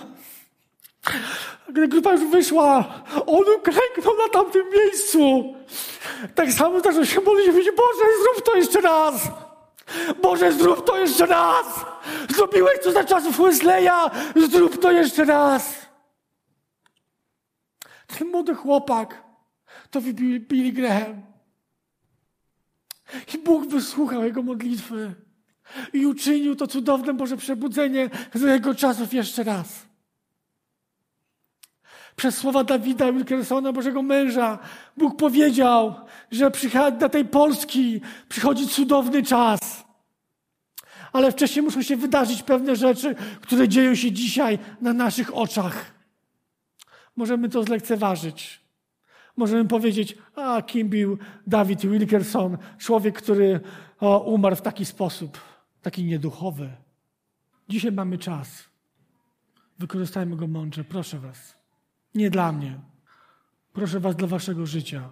[1.68, 5.54] gdy grupa już wyszła, on klęknął na tamtym miejscu.
[6.34, 9.28] Tak samo zaczął się modlić mówić, Boże, zrób to jeszcze raz.
[10.22, 11.66] Boże, zrób to jeszcze raz.
[12.36, 14.10] Zrobiłeś to za czasów Wesleya,
[14.50, 15.86] zrób to jeszcze raz.
[18.18, 19.24] Ten młody chłopak
[19.90, 21.33] to wybił Billy Graham.
[23.34, 25.14] I Bóg wysłuchał jego modlitwy
[25.92, 29.86] i uczynił to cudowne Boże przebudzenie za jego czasów jeszcze raz.
[32.16, 34.58] Przez słowa Dawida Wilkersona, Bożego męża,
[34.96, 35.94] Bóg powiedział,
[36.30, 36.50] że
[37.00, 39.84] na tej Polski przychodzi cudowny czas.
[41.12, 45.94] Ale wcześniej muszą się wydarzyć pewne rzeczy, które dzieją się dzisiaj na naszych oczach.
[47.16, 48.63] Możemy to zlekceważyć.
[49.36, 53.60] Możemy powiedzieć, a kim był Dawid Wilkerson, człowiek, który
[54.00, 55.40] o, umarł w taki sposób,
[55.82, 56.70] taki nieduchowy.
[57.68, 58.64] Dzisiaj mamy czas.
[59.78, 61.56] Wykorzystajmy go mądrze, proszę Was.
[62.14, 62.80] Nie dla mnie.
[63.72, 65.10] Proszę Was dla Waszego życia.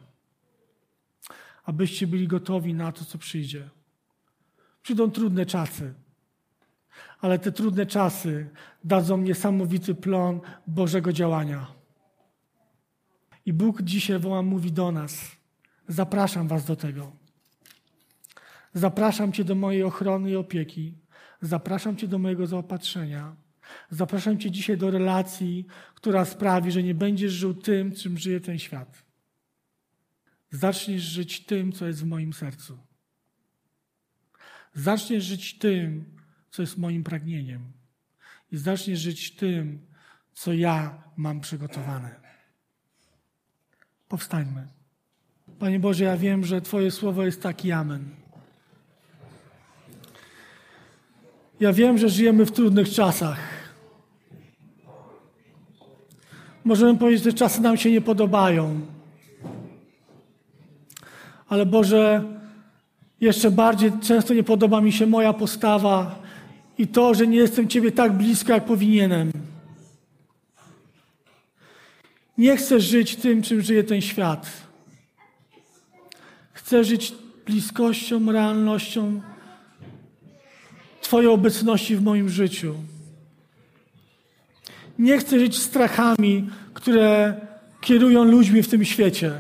[1.65, 3.69] Abyście byli gotowi na to, co przyjdzie.
[4.83, 5.95] Przyjdą trudne czasy,
[7.21, 8.51] ale te trudne czasy
[8.85, 11.82] dadzą niesamowity plon Bożego działania.
[13.47, 15.37] I Bóg dzisiaj woła, mówi do nas:
[15.89, 17.13] Zapraszam Was do tego.
[18.75, 20.95] Zapraszam Cię do mojej ochrony i opieki.
[21.41, 23.37] Zapraszam Cię do mojego zaopatrzenia.
[23.91, 28.59] Zapraszam Cię dzisiaj do relacji, która sprawi, że nie będziesz żył tym, czym żyje ten
[28.59, 29.05] świat.
[30.51, 32.79] Zaczniesz żyć tym, co jest w moim sercu.
[34.75, 36.05] Zaczniesz żyć tym,
[36.51, 37.73] co jest moim pragnieniem.
[38.53, 39.87] I zaczniesz żyć tym,
[40.35, 42.22] co ja mam przygotowane.
[44.13, 44.67] Powstańmy.
[45.59, 48.05] Panie Boże, ja wiem, że Twoje słowo jest taki amen.
[51.61, 53.39] Ja wiem, że żyjemy w trudnych czasach.
[56.65, 58.81] Możemy powiedzieć, że czasy nam się nie podobają.
[61.49, 62.25] Ale Boże,
[63.21, 66.23] jeszcze bardziej często nie podoba mi się moja postawa
[66.79, 69.52] i to, że nie jestem Ciebie tak blisko, jak powinienem.
[72.39, 74.51] Nie chcę żyć tym, czym żyje ten świat.
[76.53, 77.13] Chcę żyć
[77.47, 79.21] bliskością, realnością
[81.03, 82.75] Twojej obecności w moim życiu.
[84.99, 87.35] Nie chcę żyć strachami, które
[87.81, 89.33] kierują ludźmi w tym świecie.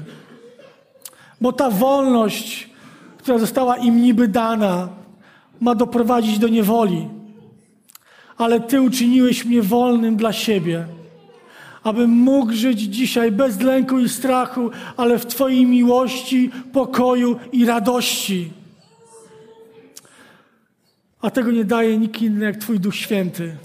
[1.40, 2.70] Bo ta wolność,
[3.18, 4.88] która została im niby dana,
[5.60, 7.08] ma doprowadzić do niewoli.
[8.36, 10.86] Ale Ty uczyniłeś mnie wolnym dla siebie,
[11.84, 18.50] abym mógł żyć dzisiaj bez lęku i strachu, ale w Twojej miłości, pokoju i radości.
[21.20, 23.56] A tego nie daje nikt inny jak Twój Duch Święty.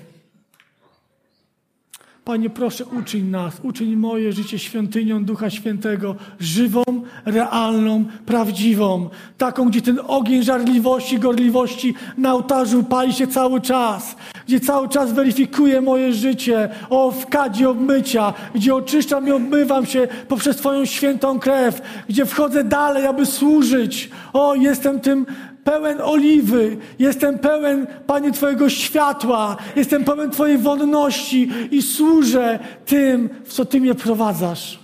[2.27, 6.83] Panie, proszę, uczyń nas, uczyń moje życie świątynią Ducha Świętego, żywą,
[7.25, 14.15] realną, prawdziwą, taką, gdzie ten ogień żarliwości, gorliwości na ołtarzu pali się cały czas,
[14.47, 20.07] gdzie cały czas weryfikuje moje życie, o, w kadzie obmycia, gdzie oczyszczam i obmywam się
[20.27, 24.09] poprzez Twoją świętą krew, gdzie wchodzę dalej, aby służyć.
[24.33, 25.25] O, jestem tym
[25.63, 33.53] pełen oliwy, jestem pełen, Panie, Twojego światła, jestem pełen Twojej wolności i służę tym, w
[33.53, 34.79] co Ty mnie prowadzasz.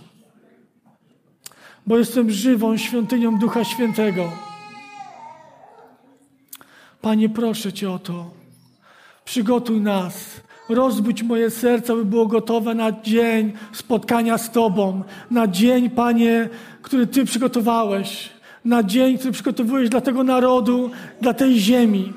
[1.88, 4.32] Bo jestem żywą świątynią Ducha Świętego.
[7.02, 8.43] Panie, proszę Cię o to.
[9.26, 10.42] Przygotuj nas.
[10.70, 15.04] Rozbudź moje serce, by było gotowe na dzień spotkania z Tobą.
[15.32, 16.50] Na dzień, Panie,
[16.82, 18.34] który Ty przygotowałeś
[18.66, 22.14] na dzień, który przygotowujesz dla tego narodu, dla tej ziemi.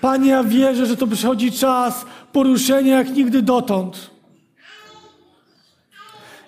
[0.00, 4.10] Panie, ja wierzę, że to przychodzi czas poruszenia jak nigdy dotąd.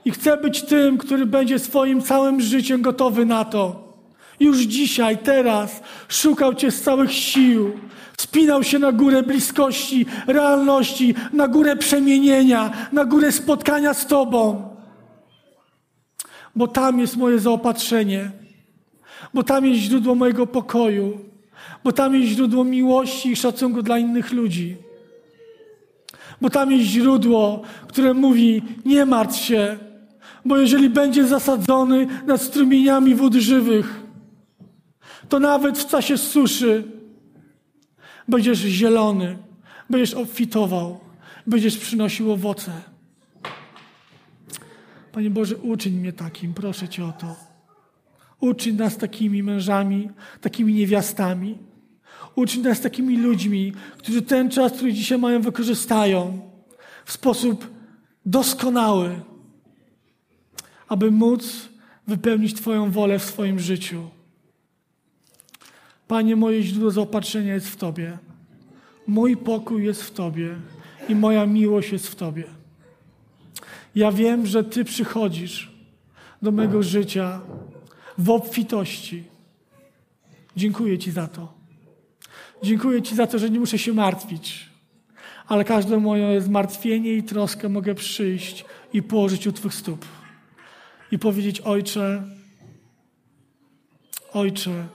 [0.05, 3.95] I chcę być tym, który będzie swoim całym życiem gotowy na to.
[4.40, 7.72] Już dzisiaj, teraz szukał Cię z całych sił.
[8.18, 14.70] Wspinał się na górę bliskości, realności, na górę przemienienia, na górę spotkania z Tobą.
[16.56, 18.44] Bo tam jest moje zaopatrzenie
[19.34, 21.18] bo tam jest źródło mojego pokoju,
[21.84, 24.76] bo tam jest źródło miłości i szacunku dla innych ludzi.
[26.40, 29.78] Bo tam jest źródło, które mówi: Nie martw się,
[30.44, 34.00] bo jeżeli będzie zasadzony nad strumieniami wód żywych,
[35.28, 36.84] to nawet w czasie suszy
[38.28, 39.38] będziesz zielony,
[39.90, 41.00] będziesz obfitował,
[41.46, 42.72] będziesz przynosił owoce.
[45.12, 47.36] Panie Boże, uczyń mnie takim, proszę Cię o to.
[48.40, 50.10] Uczyń nas takimi mężami,
[50.40, 51.58] takimi niewiastami.
[52.34, 56.40] Uczyń nas takimi ludźmi, którzy ten czas, który dzisiaj mają, wykorzystają
[57.04, 57.70] w sposób
[58.26, 59.20] doskonały,
[60.88, 61.68] aby móc
[62.06, 64.10] wypełnić Twoją wolę w swoim życiu.
[66.09, 68.18] Panie, moje źródło zaopatrzenia jest w Tobie.
[69.07, 70.57] Mój pokój jest w Tobie
[71.09, 72.44] i moja miłość jest w Tobie.
[73.94, 75.72] Ja wiem, że Ty przychodzisz
[76.42, 77.40] do mego życia
[78.18, 79.24] w obfitości.
[80.57, 81.55] Dziękuję Ci za to.
[82.62, 84.70] Dziękuję Ci za to, że nie muszę się martwić,
[85.46, 90.05] ale każde moje zmartwienie i troskę mogę przyjść i położyć u Twych stóp.
[91.12, 92.24] I powiedzieć, Ojcze,
[94.32, 94.86] Ojcze,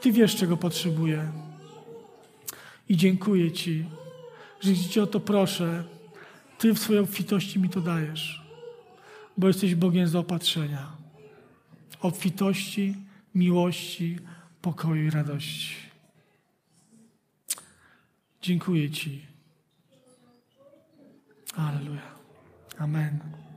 [0.00, 1.32] Ty wiesz, czego potrzebuję.
[2.88, 3.84] I dziękuję Ci,
[4.60, 5.84] że Cię o to proszę.
[6.58, 8.42] Ty w swojej obfitości mi to dajesz,
[9.36, 10.92] bo jesteś Bogiem zaopatrzenia.
[12.00, 12.94] Obfitości,
[13.34, 14.18] miłości,
[14.62, 15.74] pokoju i radości.
[18.42, 19.26] Dziękuję Ci.
[21.56, 22.18] Aleluja.
[22.78, 23.47] Amen.